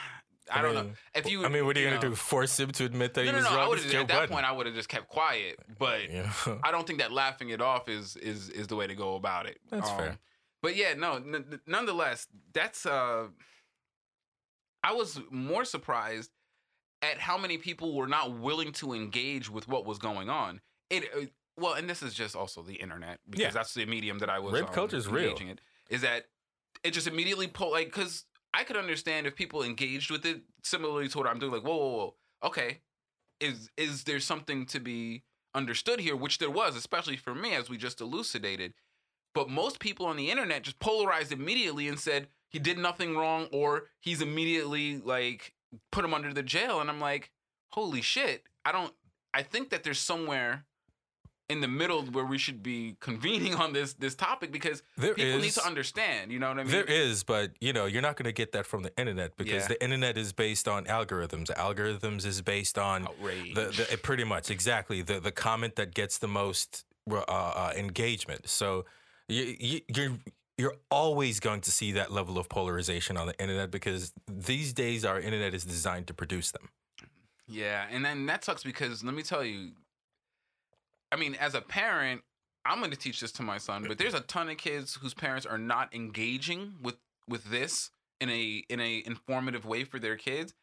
[0.50, 2.16] I, I don't know if you I mean, what are you, you gonna know- do?
[2.16, 3.70] Force him to admit that no he was no I wrong?
[3.70, 4.34] would It's have at that Budden.
[4.34, 6.32] point I would have just kept quiet but Yeah.
[6.64, 9.46] I don't think that laughing it off is is is the way to go about
[9.46, 9.60] it.
[9.72, 10.18] Um, That's fair.
[10.64, 11.16] But yeah, no.
[11.18, 12.86] N- nonetheless, that's.
[12.86, 13.28] uh
[14.84, 16.32] I was more surprised
[17.02, 20.62] at how many people were not willing to engage with what was going on.
[20.90, 21.26] It uh,
[21.60, 23.52] well, and this is just also the internet because Yeah.
[23.52, 24.54] that's the medium that I was.
[24.54, 25.30] Rape um, culture is real.
[25.30, 26.26] engaging It is that
[26.84, 31.08] it just immediately pull like because I could understand if people engaged with it similarly
[31.10, 31.52] to what I'm doing.
[31.52, 32.80] Like, whoa, whoa, whoa, okay,
[33.40, 35.24] is is there something to be
[35.54, 36.16] understood here?
[36.16, 38.74] Which there was, especially for me, as we just elucidated.
[39.34, 43.48] But most people on the internet just polarized immediately and said he did nothing wrong
[43.52, 45.54] or he's immediately like
[45.92, 46.80] put him under the jail.
[46.82, 47.32] And I'm like,
[47.70, 48.44] holy shit.
[48.66, 48.94] I don't
[49.34, 50.66] I think that there's somewhere
[51.50, 55.40] in the middle where we should be convening on this this topic because There people
[55.40, 56.32] need to understand.
[56.32, 56.72] You know what I mean?
[56.72, 59.64] There is, but you know, you're not going to get that from the internet because
[59.64, 59.68] Yeah.
[59.68, 61.54] the internet is based on algorithms.
[61.56, 63.54] Algorithms is based on outrage.
[63.56, 68.50] the, the pretty much exactly the the comment that gets the most uh, uh, engagement.
[68.50, 68.86] So
[69.30, 70.12] you, you, you're
[70.58, 75.06] you're always going to see that level of polarization on the internet because these days
[75.06, 76.70] our internet is designed to produce them.
[77.48, 79.72] Yeah, and then that sucks because let me tell you,
[81.12, 82.22] I mean, as a parent,
[82.66, 85.14] I'm going to teach this to my son, but there's a ton of kids whose
[85.14, 86.96] parents are not engaging with
[87.30, 90.54] with this in a in a informative way for their kids.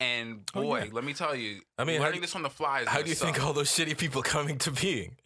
[0.00, 0.90] And Oh, boy, yeah.
[0.92, 3.08] let me tell you, I mean, learning do- this on the fly is How do
[3.08, 5.16] you think all those shitty people coming to being?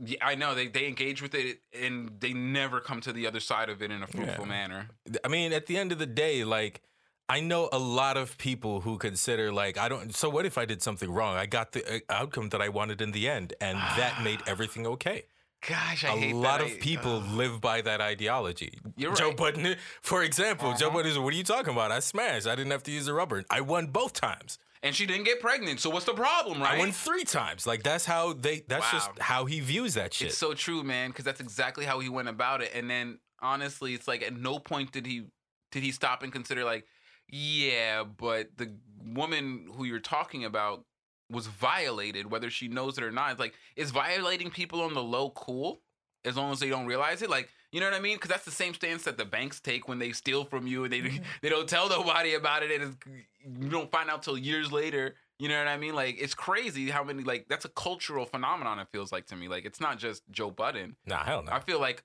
[0.00, 3.40] Yeah, I know they they engage with it and they never come to the other
[3.40, 4.50] side of it in a fruitful Yeah.
[4.50, 4.88] manner.
[5.24, 6.82] I mean, at the end of the day, like
[7.28, 10.14] I know a lot of people who consider like I don't.
[10.14, 11.36] So what if I did something wrong?
[11.36, 14.86] I got the uh, outcome that I wanted in the end, and that made everything
[14.86, 15.24] okay.
[15.68, 17.32] Gosh, I A lot of I- people ugh.
[17.32, 18.78] live by that ideology.
[18.96, 19.36] You're Joe right.
[19.36, 20.98] Budden, for example, Joe Uh-huh.
[20.98, 21.90] Budden is, what are you talking about?
[21.90, 22.46] I smashed.
[22.46, 23.44] I didn't have to use the rubber.
[23.50, 24.58] I won both times.
[24.82, 25.80] And she didn't get pregnant.
[25.80, 26.76] So what's the problem, right?
[26.76, 27.66] I won three times.
[27.66, 28.62] Like that's how they.
[28.66, 30.28] That's just how he views that shit.
[30.28, 32.72] It's so true, man, because that's exactly how he went about it.
[32.74, 35.26] And then honestly, it's like at no point did he
[35.72, 36.86] did he stop and consider like,
[37.28, 38.74] yeah, but the
[39.04, 40.84] woman who you're talking about
[41.30, 43.32] was violated, whether she knows it or not.
[43.32, 45.80] It's like, is violating people on the low cool?
[46.24, 48.16] As long as they don't realize it, like you know what I mean?
[48.16, 50.92] Because that's the same stance that the banks take when they steal from you and
[50.92, 51.22] they mm-hmm.
[51.42, 52.96] they don't tell nobody about it, and it's,
[53.60, 55.14] you don't find out till years later.
[55.38, 55.94] You know what I mean?
[55.94, 58.78] Like it's crazy how many like that's a cultural phenomenon.
[58.78, 59.48] It feels like to me.
[59.48, 60.96] Like it's not just Joe Budden.
[61.06, 61.52] nah, hell no.
[61.52, 62.04] I feel like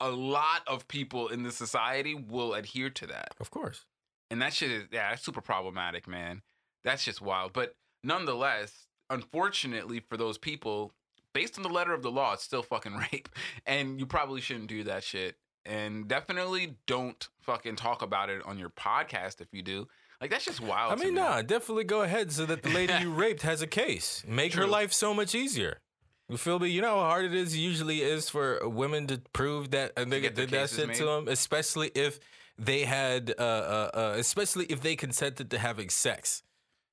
[0.00, 3.84] a lot of people in the society will adhere to that, of course.
[4.30, 6.42] and that shit is yeah, that's super problematic, man.
[6.84, 7.52] That's just wild.
[7.52, 10.94] But nonetheless, unfortunately for those people,
[11.32, 13.28] based on the letter of the law, it's still fucking rape,
[13.66, 15.36] and you probably shouldn't do that shit.
[15.66, 19.86] And definitely don't fucking talk about it on your podcast if you do.
[20.20, 20.92] Like that's just wild.
[20.92, 21.20] I mean, me.
[21.20, 24.22] nah, definitely go ahead so that the lady you raped has a case.
[24.26, 25.78] Make her life so much easier.
[26.28, 26.68] You feel me?
[26.68, 30.32] You know how hard it is usually is for women to prove that a nigga
[30.32, 32.20] did that shit to them, especially if
[32.58, 36.42] they had, uh, uh, uh, especially if they consented to having sex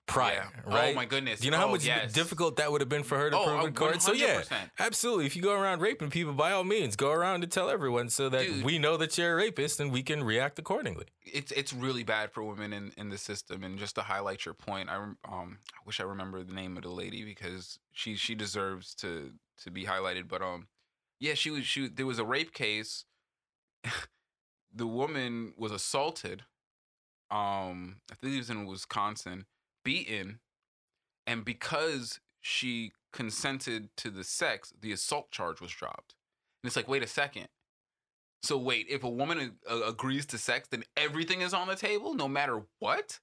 [0.08, 0.88] prior, Yeah.
[0.90, 1.42] Oh, my goodness.
[1.42, 2.14] Do you know how Oh, much yes.
[2.14, 4.02] difficult that would have been for her to Oh, prove uh, in court?
[4.02, 4.42] So yeah,
[4.80, 5.26] absolutely.
[5.26, 8.30] If you go around raping people, by all means, go around and tell everyone so
[8.30, 8.64] that Dude.
[8.64, 11.06] we know that you're a rapist and we can react accordingly.
[11.26, 13.64] it's it's really bad for women in, in the system.
[13.64, 16.84] And just to highlight your point, I um I wish I remember the name of
[16.84, 19.34] the lady because she she deserves to
[19.64, 20.28] to be highlighted.
[20.30, 20.68] But um
[21.20, 23.04] yeah, she was she there was a rape case.
[24.74, 26.44] the woman was assaulted.
[27.30, 29.46] Um, I think it was in Wisconsin,
[29.88, 30.40] beaten,
[31.26, 36.14] and because she consented to the sex, the assault charge was dropped.
[36.62, 37.48] And it's like, wait a second.
[38.44, 42.14] So wait, if a woman uh, agrees to sex, then everything is on the table,
[42.14, 43.20] no matter what.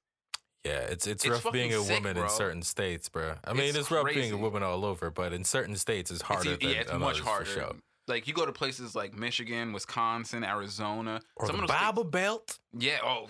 [0.65, 3.35] Yeah, it's it's, It's rough being a sick, woman in certain states, bro.
[3.45, 6.23] I mean, It's it's, rough being a woman all over, but in certain states, it's
[6.23, 7.45] harder it's, than yeah, it's much harder.
[7.45, 7.73] sure.
[8.09, 11.91] Like you go to places like Michigan, Wisconsin, Arizona, Or some the of those states-
[11.91, 12.59] Bible Belt.
[12.79, 12.99] Yeah.
[13.05, 13.29] Oh.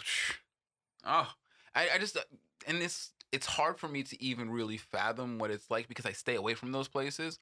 [1.05, 1.28] Oh.
[1.74, 2.20] I, I just uh,
[2.68, 6.12] and this it's hard for me to even really fathom what it's like because I
[6.12, 7.41] stay away from those places.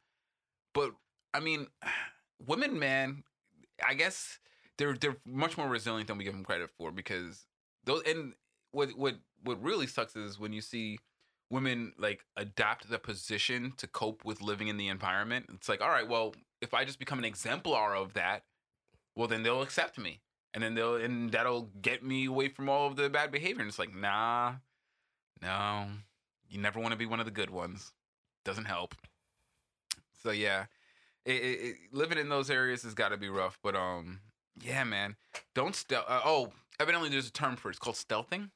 [0.73, 0.93] But
[1.35, 1.67] I mean,
[2.47, 3.25] women, man,
[3.87, 4.39] I guess
[4.79, 7.47] they're they're much more resilient than we give them credit for because
[7.85, 8.33] those and
[8.71, 10.99] what what what really sucks is when you see
[11.51, 15.45] women like adapt the position to cope with living in the environment.
[15.53, 18.45] It's like, all right, well, if I just become an exemplar of that,
[19.15, 20.23] well then they'll accept me.
[20.55, 23.61] And then they'll and that'll get me away from all of the bad behavior.
[23.61, 24.55] And it's like, nah,
[25.43, 25.87] no.
[26.49, 27.93] You never want to be one of the good ones.
[28.45, 28.95] Doesn't help.
[30.23, 30.67] So yeah.
[31.25, 34.21] It, it, it, living in those areas has got to be rough, but um,
[34.61, 35.15] yeah, man,
[35.55, 36.07] don't stealth.
[36.09, 37.73] Uh, oh, evidently there's a term for it.
[37.73, 38.51] It's called stealthing,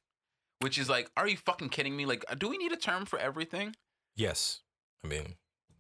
[0.61, 2.07] which is like, are you fucking kidding me?
[2.07, 3.76] Like, do we need a term for everything?
[4.16, 4.62] Yes,
[5.05, 5.37] I mean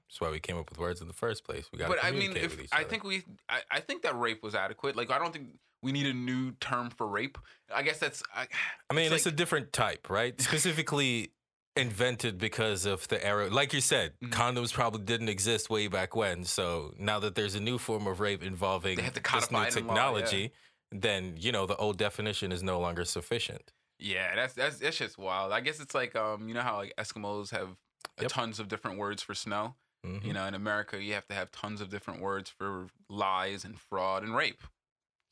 [0.08, 1.66] that's why we came up with words in the first place.
[1.72, 1.88] We got.
[1.88, 4.94] But I mean, if I think we, I, I think that rape was adequate.
[4.94, 5.48] Like, I don't think
[5.82, 7.38] we need a new term for rape.
[7.74, 8.22] I guess that's.
[8.34, 8.46] I,
[8.90, 10.40] I mean, it's, like- a different type, right?
[10.40, 11.30] Specifically
[11.76, 13.50] invented because of the era.
[13.50, 14.30] Like you said, Mhm.
[14.30, 16.44] condoms probably didn't exist way back when.
[16.44, 19.58] So now that there's a new form of rape involving They have to this new
[19.58, 19.70] in law, yeah.
[19.70, 20.52] technology,
[20.90, 23.72] then you know the old definition is no longer sufficient.
[23.98, 25.52] Yeah, that's that's that's just wild.
[25.52, 27.70] I guess it's like um, you know how like Eskimos have
[28.18, 28.30] uh, Yep.
[28.30, 29.74] tons of different words for snow.
[30.06, 30.24] Mhm.
[30.24, 33.78] You know, in America, you have to have tons of different words for lies and
[33.78, 34.62] fraud and rape.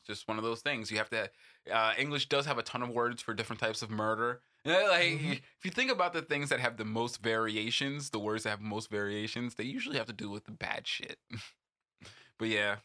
[0.06, 0.90] Just one of those things.
[0.90, 1.30] You have to.
[1.70, 4.42] Uh, English does have a ton of words for different types of murder.
[4.66, 5.32] Like Mhm.
[5.58, 8.60] if you think about the things that have the most variations, the words that have
[8.62, 11.18] most variations, they usually have to do with the bad shit.
[12.38, 12.76] but yeah.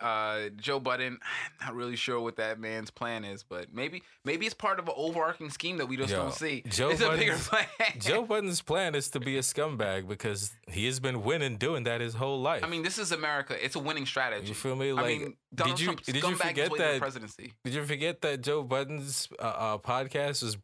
[0.00, 1.18] Uh, Joe Budden,
[1.60, 4.94] not really sure what that man's plan is, but maybe maybe it's part of an
[4.96, 6.62] overarching scheme that we just Yo, don't see.
[6.68, 7.66] Joe it's a bigger plan.
[7.98, 12.00] Joe Budden's plan is to be a scumbag because he has been winning doing that
[12.00, 12.62] his whole life.
[12.64, 13.56] I mean, this is America.
[13.62, 14.48] It's a winning strategy.
[14.48, 14.90] you feel me?
[14.90, 17.00] I Like, mean, Donald did you Trump did you forget way to the that?
[17.00, 17.52] presidency.
[17.64, 20.56] Did you forget that Joe Budden's uh, uh, podcast was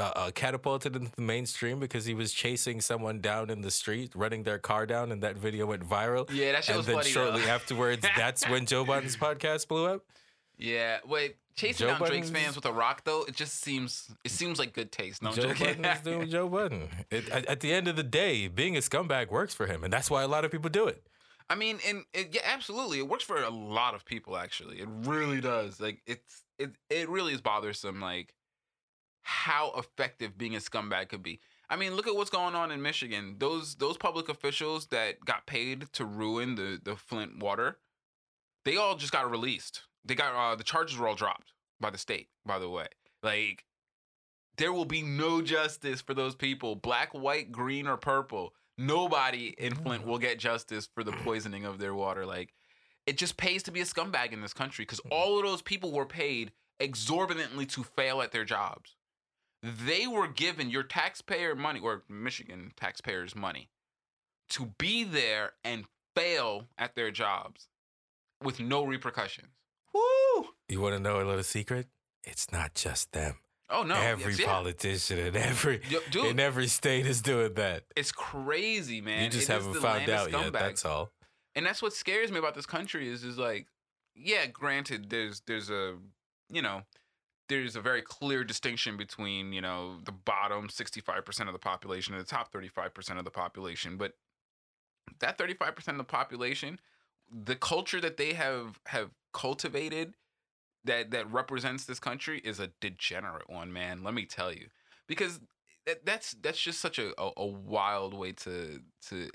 [0.00, 4.12] uh, uh, catapulted into the mainstream because he was chasing someone down in the street,
[4.14, 6.28] running their car down, and that video went viral.
[6.32, 7.10] Yeah, that shit and was then funny.
[7.10, 7.48] shortly though.
[7.48, 10.02] afterwards, that's when Joe Budden's podcast blew up.
[10.56, 14.30] yeah, wait, chasing Joe down Drake's fans with a rock though, it just seems it
[14.30, 15.22] seems like good taste.
[15.22, 15.52] No, Joe.
[15.54, 16.88] Budden is doing Joe Budden.
[17.10, 19.92] It, at, at the end of the day, being a scumbag works for him, and
[19.92, 21.06] that's why a lot of people do it.
[21.48, 24.36] I mean, and it, yeah, absolutely, it works for a lot of people.
[24.36, 25.80] Actually, it really does.
[25.80, 28.00] Like, it's it it really is bothersome.
[28.00, 28.32] Like,
[29.30, 31.38] how effective being a scumbag could be.
[31.70, 33.36] I mean, look at what's going on in Michigan.
[33.38, 37.78] Those those public officials that got paid to ruin the the Flint water,
[38.64, 39.82] they all just got released.
[40.04, 42.28] They got uh, the charges were all dropped by the state.
[42.44, 42.88] By the way,
[43.22, 43.64] like
[44.56, 48.52] there will be no justice for those people, black, white, green, or purple.
[48.76, 52.26] Nobody in Flint will get justice for the poisoning of their water.
[52.26, 52.52] Like
[53.06, 55.92] it just pays to be a scumbag in this country because all of those people
[55.92, 56.50] were paid
[56.80, 58.96] exorbitantly to fail at their jobs.
[59.62, 63.68] They were given your taxpayer money or Michigan taxpayers' money
[64.50, 65.84] to be there and
[66.16, 67.68] fail at their jobs
[68.42, 69.48] with no repercussions.
[69.92, 70.46] Woo!
[70.68, 71.88] You want to know a little secret?
[72.24, 73.36] It's not just them.
[73.72, 73.94] Oh no!
[73.94, 74.46] every yes, yeah.
[74.46, 77.84] politician in every Yo, dude, in every state is doing that.
[77.94, 79.22] it's crazy, man.
[79.24, 80.52] you just It is haven't the found out yet.
[80.52, 81.12] That's all.
[81.54, 83.68] and that's what scares me about this country is is like
[84.16, 85.96] yeah granted there's there's a
[86.48, 86.82] you know
[87.50, 92.24] there's a very clear distinction between you know the bottom 65% of the population and
[92.24, 94.14] the top 35% of the population but
[95.18, 96.80] that 35% of the population
[97.30, 100.14] the culture that they have have cultivated
[100.84, 104.02] that that represents this country is a degenerate one, man.
[104.02, 104.68] Let me tell you,
[105.06, 105.40] because
[105.86, 109.30] that, that's that's just such a, a, a wild way to to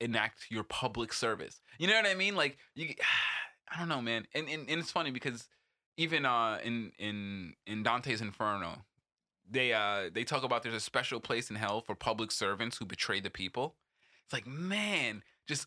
[0.00, 1.60] enact your public service.
[1.78, 2.36] You know what I mean?
[2.36, 2.94] Like you,
[3.74, 4.26] I don't know, man.
[4.34, 5.48] And and, and it's funny because
[5.96, 8.84] even uh in in in Dante's Inferno,
[9.48, 12.84] they uh they talk about there's a special place in hell for public servants who
[12.84, 13.76] betray the people.
[14.24, 15.66] It's like, man, just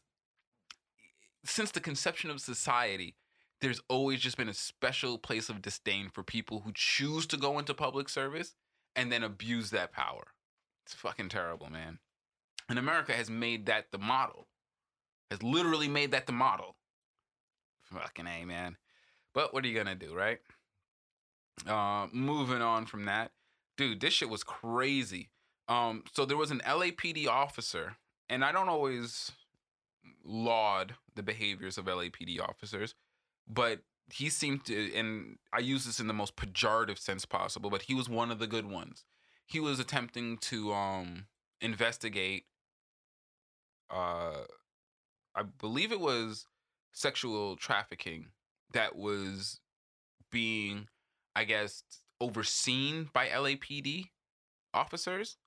[1.43, 3.15] since the conception of society,
[3.61, 7.59] there's always just been a special place of disdain for people who choose to go
[7.59, 8.55] into public service
[8.95, 10.27] and then abuse that power.
[10.85, 11.99] It's fucking terrible, man.
[12.69, 14.47] And America has made that the model.
[15.31, 16.75] Has literally made that the model.
[17.81, 18.77] Fucking A, man.
[19.33, 20.39] But what are you gonna do, right?
[21.67, 23.31] Uh moving on from that.
[23.77, 25.29] Dude, this shit was crazy.
[25.67, 27.95] Um, so there was an LAPD officer,
[28.29, 29.31] and I don't always
[30.23, 32.95] laud the behaviors of LAPD officers,
[33.47, 33.79] but
[34.11, 37.93] he seemed to, and I use this in the most pejorative sense possible, but he
[37.93, 39.05] was one of the good ones.
[39.45, 41.25] He was attempting to um
[41.61, 42.45] investigate
[43.89, 44.43] uh
[45.35, 46.45] I believe it was
[46.91, 48.27] sexual trafficking
[48.73, 49.59] that was
[50.31, 50.87] being
[51.35, 51.83] I guess
[52.21, 54.09] overseen by LAPD
[54.73, 55.37] officers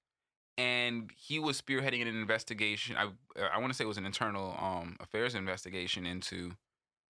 [0.59, 3.09] and he was spearheading an investigation I
[3.53, 6.53] I want to say it was an internal um affairs investigation into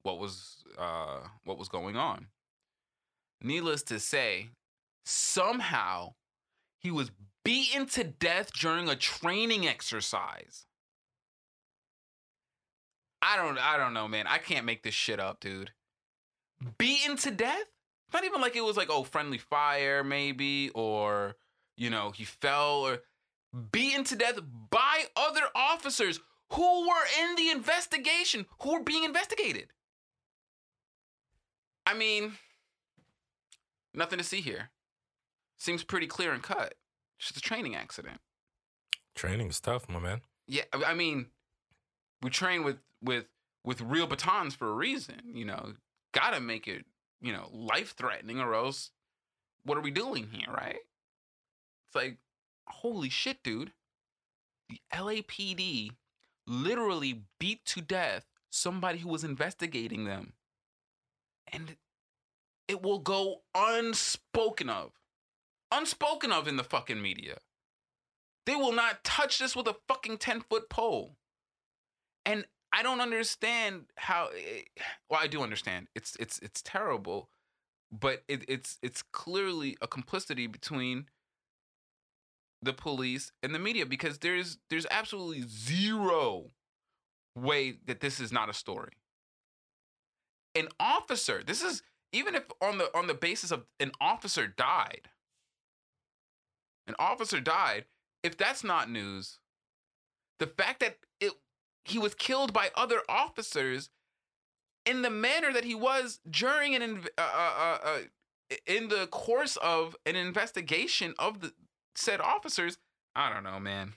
[0.03, 2.27] what was uh what was going on.
[3.41, 4.51] Needless to say,
[5.05, 6.15] somehow
[6.79, 7.11] he was
[7.45, 10.67] beaten to death during a training exercise.
[13.21, 14.27] I don't I don't know, man.
[14.27, 15.73] I can't make this shit up, dude.
[16.79, 17.65] Beaten to death?
[18.13, 21.37] Not even like it was like oh friendly fire maybe or
[21.77, 23.01] you know, he fell or
[23.73, 24.39] beaten to death
[24.71, 26.21] by other officers
[26.53, 29.69] who were in the investigation, who were being investigated.
[31.87, 32.35] I mean,
[33.95, 34.71] nothing to see here.
[35.59, 36.75] Seems pretty clear and cut.
[37.19, 38.19] Just a training accident.
[39.15, 40.21] Training is tough, my man.
[40.47, 41.27] Yeah, I I mean,
[42.23, 43.27] we train with with
[43.65, 45.21] with real batons for a reason.
[45.33, 45.75] You know,
[46.13, 46.85] gotta make it
[47.21, 48.91] you know life threatening, or else
[49.65, 50.81] what are we doing here, right?
[51.87, 52.19] It's like,
[52.67, 53.73] holy shit, dude.
[54.69, 55.91] The LAPD
[56.47, 60.33] literally beat to death somebody who was investigating them.
[61.53, 61.77] And
[62.69, 64.93] it will go unspoken of.
[65.71, 67.39] Unspoken of in the fucking media.
[68.47, 71.17] They will not touch this with a fucking 10 foot pole.
[72.25, 74.63] And I don't understand how eh,
[75.11, 75.89] well I do understand.
[75.95, 77.29] It's it's it's terrible,
[77.91, 81.07] but it, it's it's clearly a complicity between
[82.63, 86.51] the police and the media because there's there's absolutely zero
[87.37, 88.93] way that this is not a story.
[90.55, 95.09] An officer, this is even if on the on the basis of an officer died.
[96.87, 97.85] An officer died,
[98.23, 99.39] if that's not news,
[100.41, 101.33] the fact that it
[101.85, 103.91] he was killed by other officers
[104.85, 106.83] in the manner that he was during an
[107.19, 107.99] uh, uh, uh, uh,
[108.67, 111.53] in the course of an investigation of the
[111.95, 112.79] said officers
[113.15, 113.95] i don't know man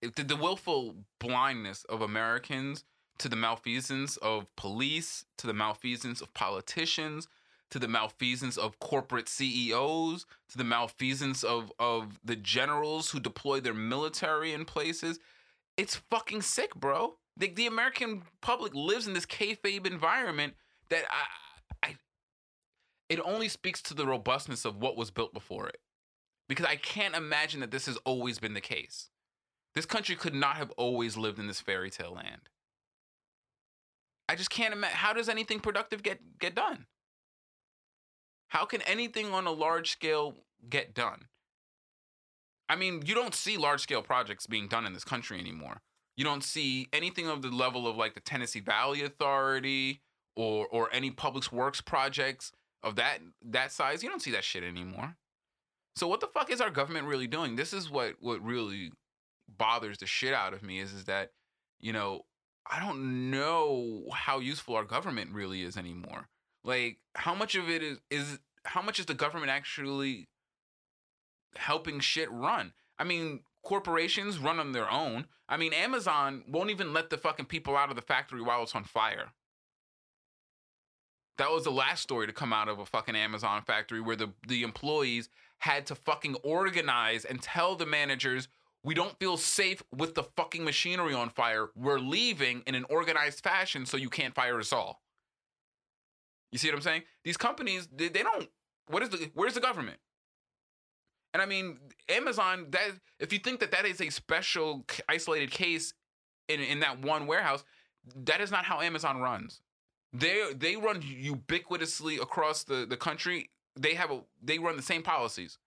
[0.00, 2.84] the, the willful blindness of americans
[3.18, 7.28] to the malfeasance of police to the malfeasance of politicians
[7.70, 13.60] to the malfeasance of corporate CEOs, to the malfeasance of of the generals who deploy
[13.60, 15.18] their military in places.
[15.76, 17.18] It's fucking sick, bro.
[17.36, 20.54] The, the American public lives in this kayfabe environment
[20.88, 21.96] that I, I,
[23.08, 25.80] it only speaks to the robustness of what was built before it.
[26.48, 29.10] Because I can't imagine that this has always been the case.
[29.74, 32.48] This country could not have always lived in this fairy tale land.
[34.28, 34.96] I just can't imagine.
[34.96, 36.86] How does anything productive get get done?
[38.48, 40.34] How can anything on a large scale
[40.68, 41.26] get done?
[42.68, 45.80] I mean, you don't see large scale projects being done in this country anymore.
[46.16, 50.00] You don't see anything of the level of like the Tennessee Valley Authority
[50.34, 52.52] or or any public works projects
[52.82, 54.02] of that that size.
[54.02, 55.16] You don't see that shit anymore.
[55.94, 57.56] So what the fuck is our government really doing?
[57.56, 58.92] This is what what really
[59.58, 61.30] bothers the shit out of me is is that
[61.80, 62.22] you know
[62.70, 66.28] I don't know how useful our government really is anymore.
[66.64, 70.28] Like how much of it is is how much is the government actually
[71.58, 72.72] helping shit run?
[72.98, 75.26] I mean, corporations run on their own.
[75.48, 78.74] I mean, Amazon won't even let the fucking people out of the factory while it's
[78.74, 79.32] on fire.
[81.38, 84.32] That was the last story to come out of a fucking Amazon factory where the,
[84.48, 85.28] the employees
[85.58, 88.48] had to fucking organize and tell the managers,
[88.82, 91.70] we don't feel safe with the fucking machinery on fire.
[91.74, 95.02] We're leaving in an organized fashion so you can't fire us all.
[96.52, 97.02] You see what I'm saying?
[97.24, 98.48] These companies, they, they don't.
[98.88, 99.30] What is the?
[99.34, 99.98] Where's the government?
[101.36, 101.76] And I mean,
[102.08, 102.68] Amazon.
[102.70, 105.92] That if you think that that is a special isolated case
[106.48, 107.62] in in that one warehouse,
[108.24, 109.60] that is not how Amazon runs.
[110.14, 113.50] They they run ubiquitously across the the country.
[113.78, 115.58] They have a they run the same policies.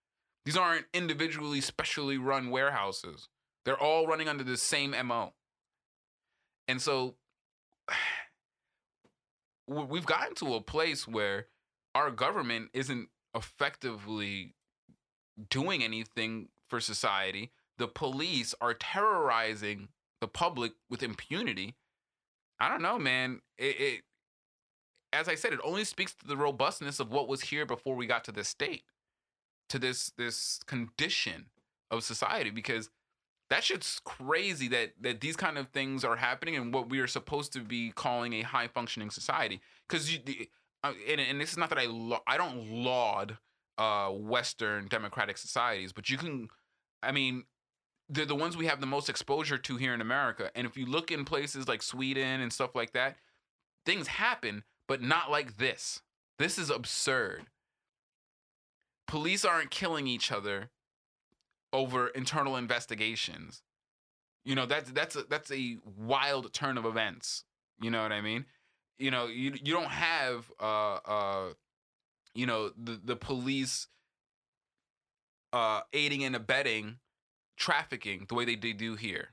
[0.43, 3.29] These aren't individually specially run warehouses.
[3.63, 5.33] They're all running under the same MO.
[6.67, 7.13] And so
[9.67, 11.45] we've gotten to a place where
[11.93, 14.55] our government isn't effectively
[15.49, 17.51] doing anything for society.
[17.77, 19.89] The police are terrorizing
[20.21, 21.75] the public with impunity.
[22.59, 23.41] I don't know, man.
[23.57, 24.01] It, it
[25.11, 28.05] as I said, it only speaks to the robustness of what was here before we
[28.05, 28.83] got to this state,
[29.69, 31.45] to this this condition
[31.89, 32.49] of society.
[32.49, 32.89] Because
[33.49, 37.07] that shit's crazy that that these kind of things are happening and what we are
[37.07, 39.61] supposed to be calling a high functioning society.
[39.87, 40.19] Because you,
[40.83, 43.37] uh, and, and this is not that I la- I don't laud
[43.79, 46.49] uh, Western democratic societies, but you can,
[47.01, 47.45] I mean,
[48.09, 50.51] they're the ones we have the most exposure to here in America.
[50.53, 53.15] And if you look in places like Sweden and stuff like that,
[53.85, 56.01] things happen, but not like this.
[56.37, 57.45] This is absurd.
[59.07, 60.69] Police aren't killing each other
[61.71, 63.63] over internal investigations.
[64.43, 67.43] You know, that's that's a, that's a wild turn of events.
[67.81, 68.45] You know what I mean?
[68.97, 71.53] You know, you you don't have uh uh
[72.33, 73.87] you know the the police
[75.53, 76.97] uh aiding and abetting
[77.57, 79.29] trafficking the way they, they do here.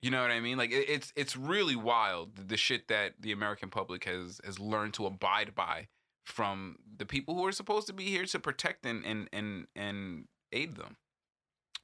[0.00, 0.56] You know what I mean?
[0.56, 4.58] Like it, it's it's really wild the, the shit that the American public has has
[4.58, 5.88] learned to abide by
[6.24, 10.26] from the people who are supposed to be here to protect and and and and
[10.52, 10.96] aid them.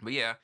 [0.01, 0.35] But yeah,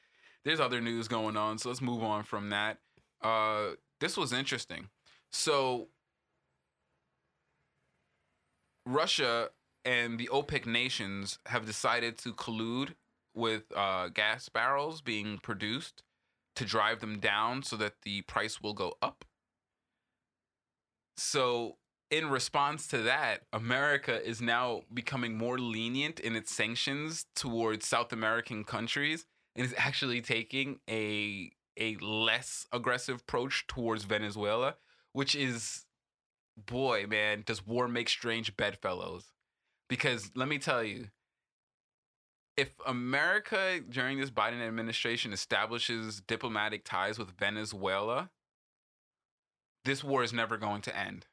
[0.45, 2.79] there's other news going on, so let's move on from that.
[3.23, 4.89] Uh this was interesting.
[5.31, 5.89] So
[8.93, 9.51] Russia
[9.85, 12.95] and the OPEC nations have decided to collude
[13.35, 16.03] with uh, gas barrels being produced
[16.57, 19.25] to drive them down so that the price will go up.
[21.17, 21.77] So,
[22.11, 28.13] in response to that, America is now becoming more lenient in its sanctions towards South
[28.13, 34.75] American countries and is actually taking a a less aggressive approach towards Venezuela,
[35.13, 35.87] which is
[36.67, 39.33] boy, man, does war make strange bedfellows?
[39.89, 41.09] Because let me tell you,
[42.57, 48.31] if America during this Biden administration establishes diplomatic ties with Venezuela,
[49.85, 51.27] this war is never going to end.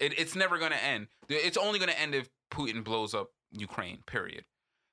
[0.00, 1.08] It, it's never going to end.
[1.28, 4.44] It's only going to end if Putin blows up Ukraine, period.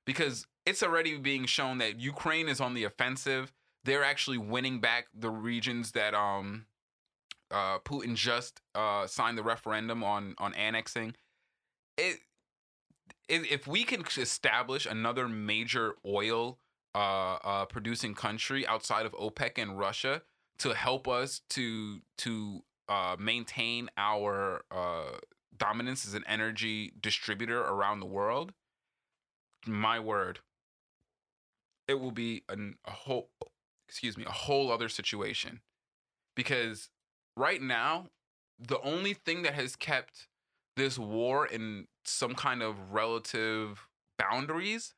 [0.06, 3.54] Because it's already being shown that Ukraine is on the offensive.
[3.84, 6.66] They're actually winning back the regions that um
[7.56, 11.16] uh, Putin just uh, signed the referendum on on annexing.
[11.98, 12.20] It,
[13.30, 16.60] it if we can establish another major oil
[16.94, 20.22] uh, uh, producing country outside of OPEC and Russia
[20.60, 25.18] to help us to to uh, maintain our uh,
[25.58, 28.52] dominance as an energy distributor around the world,
[29.66, 30.40] my word,
[31.88, 33.30] it will be an, a whole
[33.88, 35.62] excuse me a whole other situation
[36.36, 36.90] because
[37.38, 38.08] right now,
[38.60, 40.28] the only thing that has kept
[40.76, 44.94] this war in some kind of relative boundaries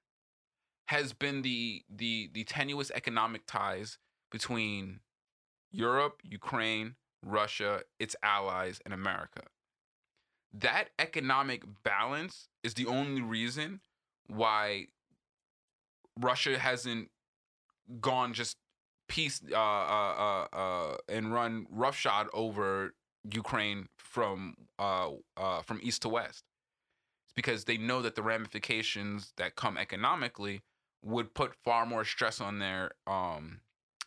[0.87, 3.97] has been the the the tenuous economic ties
[4.31, 4.99] between
[5.71, 9.41] Europe, Ukraine, Russia, its allies, and America.
[10.53, 13.81] That economic balance is the only reason
[14.27, 14.87] why
[16.19, 17.09] Russia hasn't
[18.01, 18.57] gone just
[19.07, 22.93] peace uh, uh, uh, uh, and run roughshod over
[23.31, 26.43] Ukraine from uh, uh, from east to west.
[27.25, 30.61] It's because they know that the ramifications that come economically
[31.03, 33.61] would put far more stress on their um,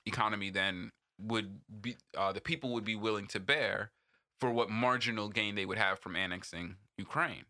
[0.06, 3.92] economy than would be the people would be willing to bear
[4.38, 7.44] for what marginal gain they would have from annexing Ukraine.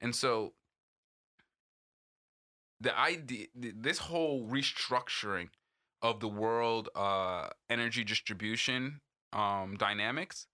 [0.00, 0.52] And so
[2.80, 5.48] the idea this whole restructuring
[6.02, 9.00] of the world uh energy distribution
[9.32, 10.46] um dynamics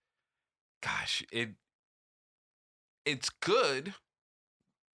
[0.81, 1.49] gosh it
[3.05, 3.93] it's good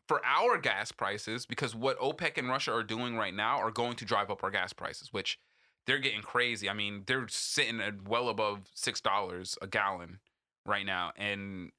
[0.07, 3.95] for our gas prices because what OPEC and Russia are doing right now are going
[3.95, 5.39] to drive up our gas prices which
[5.87, 6.69] they're getting crazy.
[6.69, 10.19] I mean they're sitting at well above $6 a gallon
[10.65, 11.71] right now and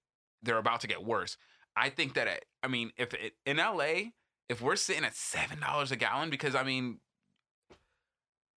[0.42, 1.36] they're about to get worse.
[1.76, 4.12] I think that i mean if it, in LA
[4.48, 7.00] if we're sitting at $7 a gallon because i mean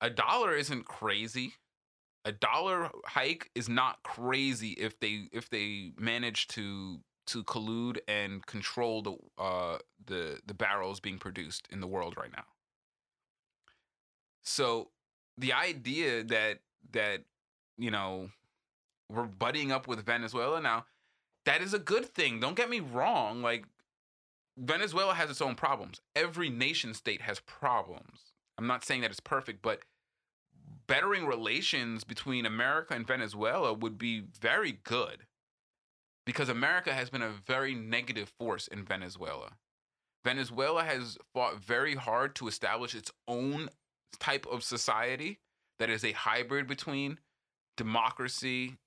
[0.05, 1.53] a dollar isn't crazy.
[2.25, 8.45] A dollar hike is not crazy if they if they manage to to collude and
[8.45, 12.45] control the uh, the the barrels being produced in the world right now.
[14.43, 14.89] So
[15.39, 16.59] the idea that
[16.91, 17.23] that
[17.79, 18.29] you know
[19.09, 20.85] we're buddying up with Venezuela now,
[21.45, 22.39] that is a good thing.
[22.39, 23.41] Don't get me wrong.
[23.41, 23.65] Like
[24.55, 25.99] Venezuela has its own problems.
[26.15, 28.33] Every nation state has problems.
[28.57, 29.81] I'm not saying that it's perfect, but
[30.87, 35.25] bettering relations between America and Venezuela would be very good
[36.25, 39.51] because America has been a very negative force in Venezuela.
[40.23, 43.69] Venezuela has fought very hard to establish its own
[44.19, 45.39] type of society
[45.77, 47.19] that is a hybrid between
[47.77, 48.77] democracy,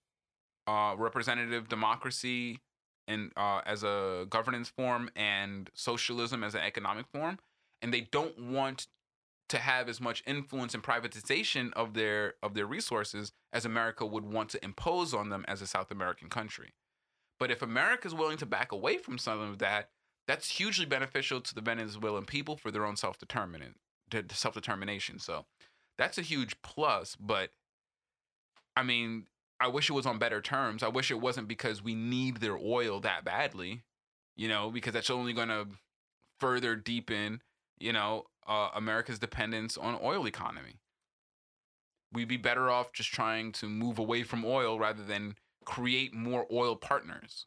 [0.67, 2.59] uh, representative democracy,
[3.07, 7.39] and uh, as a governance form, and socialism as an economic form,
[7.83, 8.89] and they don't want
[9.49, 14.25] to have as much influence and privatization of their of their resources as America would
[14.25, 16.75] want to impose on them as a South American country.
[17.39, 19.91] But if America is willing to back away from some of that,
[20.27, 23.75] that's hugely beneficial to the Venezuelan people for their own self determination.
[24.31, 25.19] Self determination.
[25.19, 25.47] So
[25.97, 27.17] that's a huge plus.
[27.17, 27.51] But
[28.77, 29.27] I mean,
[29.61, 30.83] I wish it was on better terms.
[30.83, 33.83] I wish it wasn't because we need their oil that badly,
[34.37, 35.67] you know, because that's only going to
[36.39, 37.43] further deepen,
[37.81, 40.81] you know, uh, America's dependence on oil economy.
[42.13, 45.35] We'd be better off just trying to move away from oil rather than
[45.65, 47.47] create more oil partners.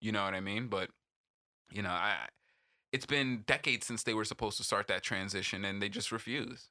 [0.00, 0.68] You know what I mean?
[0.68, 0.90] But
[1.72, 2.28] you know, I
[2.92, 6.70] it's been decades since they were supposed to start that transition and they just refuse.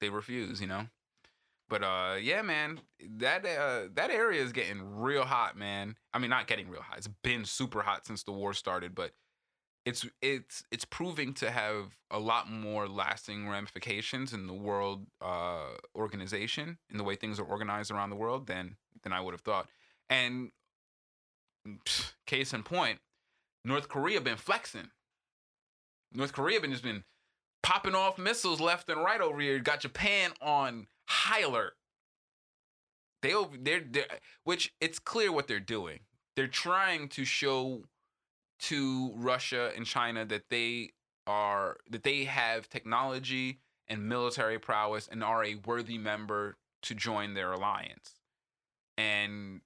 [0.00, 0.86] They refuse, you know.
[1.68, 2.80] But uh yeah, man,
[3.18, 5.96] that uh that area is getting real hot, man.
[6.14, 6.98] I mean, not getting real hot.
[6.98, 9.12] It's been super hot since the war started, but
[9.86, 15.68] it's it's it's proving to have a lot more lasting ramifications in the world uh
[15.94, 19.40] organization in the way things are organized around the world than than I would have
[19.40, 19.68] thought.
[20.10, 20.50] And
[22.26, 22.98] case in point,
[23.64, 24.90] North Korea been flexing.
[26.12, 27.04] North Korea been just been
[27.62, 29.58] popping off missiles left and right over here.
[29.60, 31.74] Got Japan on high alert.
[33.22, 34.06] They over they're, they're
[34.42, 36.00] which it's clear what they're doing.
[36.34, 37.84] They're trying to show
[38.58, 40.90] to Russia and China that they
[41.26, 43.58] are that they have technology
[43.88, 48.14] and military prowess and are a worthy member to join their alliance.
[48.96, 49.60] And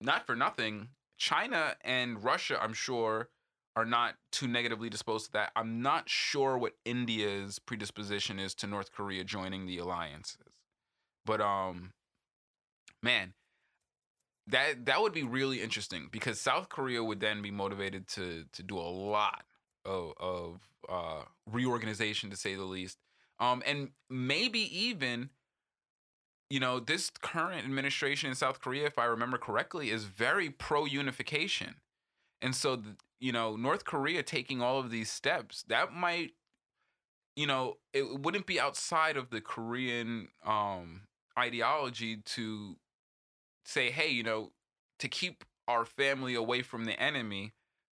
[0.00, 0.88] not for nothing,
[1.18, 3.28] China and Russia, I'm sure,
[3.76, 5.52] are not too negatively disposed to that.
[5.54, 10.52] I'm not sure what India's predisposition is to North Korea joining the alliances.
[11.24, 11.92] But um
[13.02, 13.34] man,
[14.48, 18.62] that that would be really interesting because South Korea would then be motivated to to
[18.62, 19.44] do a lot
[19.84, 22.98] of of uh reorganization to say the least.
[23.38, 25.30] Um and maybe even
[26.50, 30.86] you know, this current administration in South Korea, if I remember correctly, is very pro
[30.86, 31.74] unification.
[32.40, 32.82] And so,
[33.20, 36.32] you know, North Korea taking all of these steps, that might,
[37.36, 41.02] you know, it wouldn't be outside of the Korean um,
[41.38, 42.76] ideology to
[43.68, 44.50] say, hey, you know,
[44.98, 47.52] to keep our family away from the enemy,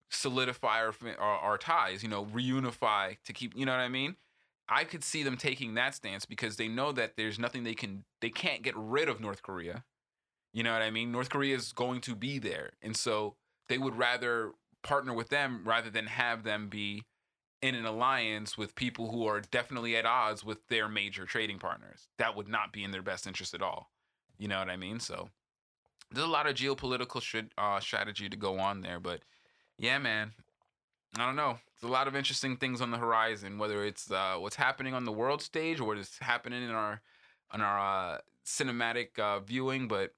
[0.10, 4.16] solidify our, our, our ties, you know, reunify to keep, you know what I mean?
[4.70, 8.06] I could see them taking that stance because they know that there's nothing they can
[8.22, 9.84] they can't get rid of North Korea.
[10.54, 11.12] You know what I mean?
[11.12, 12.74] North Korea is going to be there.
[12.82, 13.36] And so
[13.68, 14.52] they would rather
[14.82, 17.04] partner with them rather than have them be
[17.62, 22.08] in an alliance with people who are definitely at odds with their major trading partners.
[22.18, 23.90] That would not be in their best interest at all.
[24.38, 25.00] You know what I mean?
[25.02, 25.30] So
[26.14, 29.22] there's a lot of geopolitical sh- uh, strategy to go on there, but
[29.78, 30.32] yeah, man,
[31.18, 31.60] I don't know.
[31.80, 35.06] There's a lot of interesting things on the horizon, whether it's uh, what's happening on
[35.06, 37.02] the world stage or what's happening in our
[37.52, 39.88] on our uh, cinematic uh, viewing.
[39.88, 40.14] But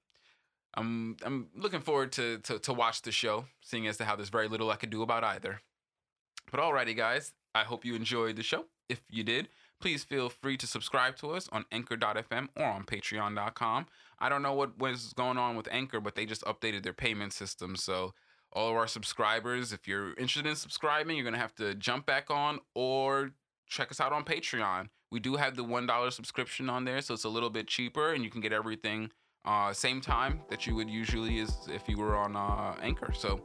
[0.74, 4.28] I'm I'm looking forward to, to to watch the show, seeing as to how there's
[4.28, 5.60] very little I could do about either.
[6.50, 8.66] But alrighty, guys, I hope you enjoyed the show.
[8.88, 9.48] If you did,
[9.80, 13.86] please feel free to subscribe to us on Anchor.fm or on Patreon.com.
[14.18, 17.32] I don't know what was going on with Anchor, but they just updated their payment
[17.32, 18.14] system, so
[18.52, 19.72] all of our subscribers.
[19.72, 23.32] If you're interested in subscribing, you're going to have to jump back on or
[23.66, 24.88] check us out on Patreon.
[25.10, 28.24] We do have the $1 subscription on there, so it's a little bit cheaper and
[28.24, 29.10] you can get everything
[29.44, 33.12] uh, same time that you would usually is if you were on uh, Anchor.
[33.14, 33.40] So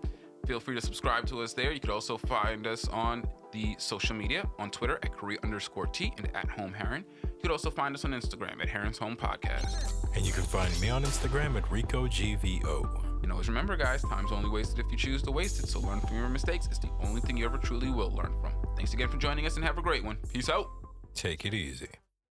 [0.46, 1.72] feel free to subscribe to us there.
[1.72, 6.14] You could also find us on the social media on Twitter at Korea underscore T
[6.18, 7.06] and at Home Heron.
[7.24, 9.94] You could also find us on Instagram at Heron's Home Podcast.
[10.16, 13.24] And you can find me on Instagram at RicoGVO.
[13.24, 15.68] And always remember, guys, time's only wasted if you choose to waste it.
[15.68, 16.68] So learn from your mistakes.
[16.68, 18.54] It's the only thing you ever truly will learn from.
[18.76, 20.18] Thanks again for joining us and have a great one.
[20.34, 20.68] Peace out.
[21.14, 21.90] Take it easy.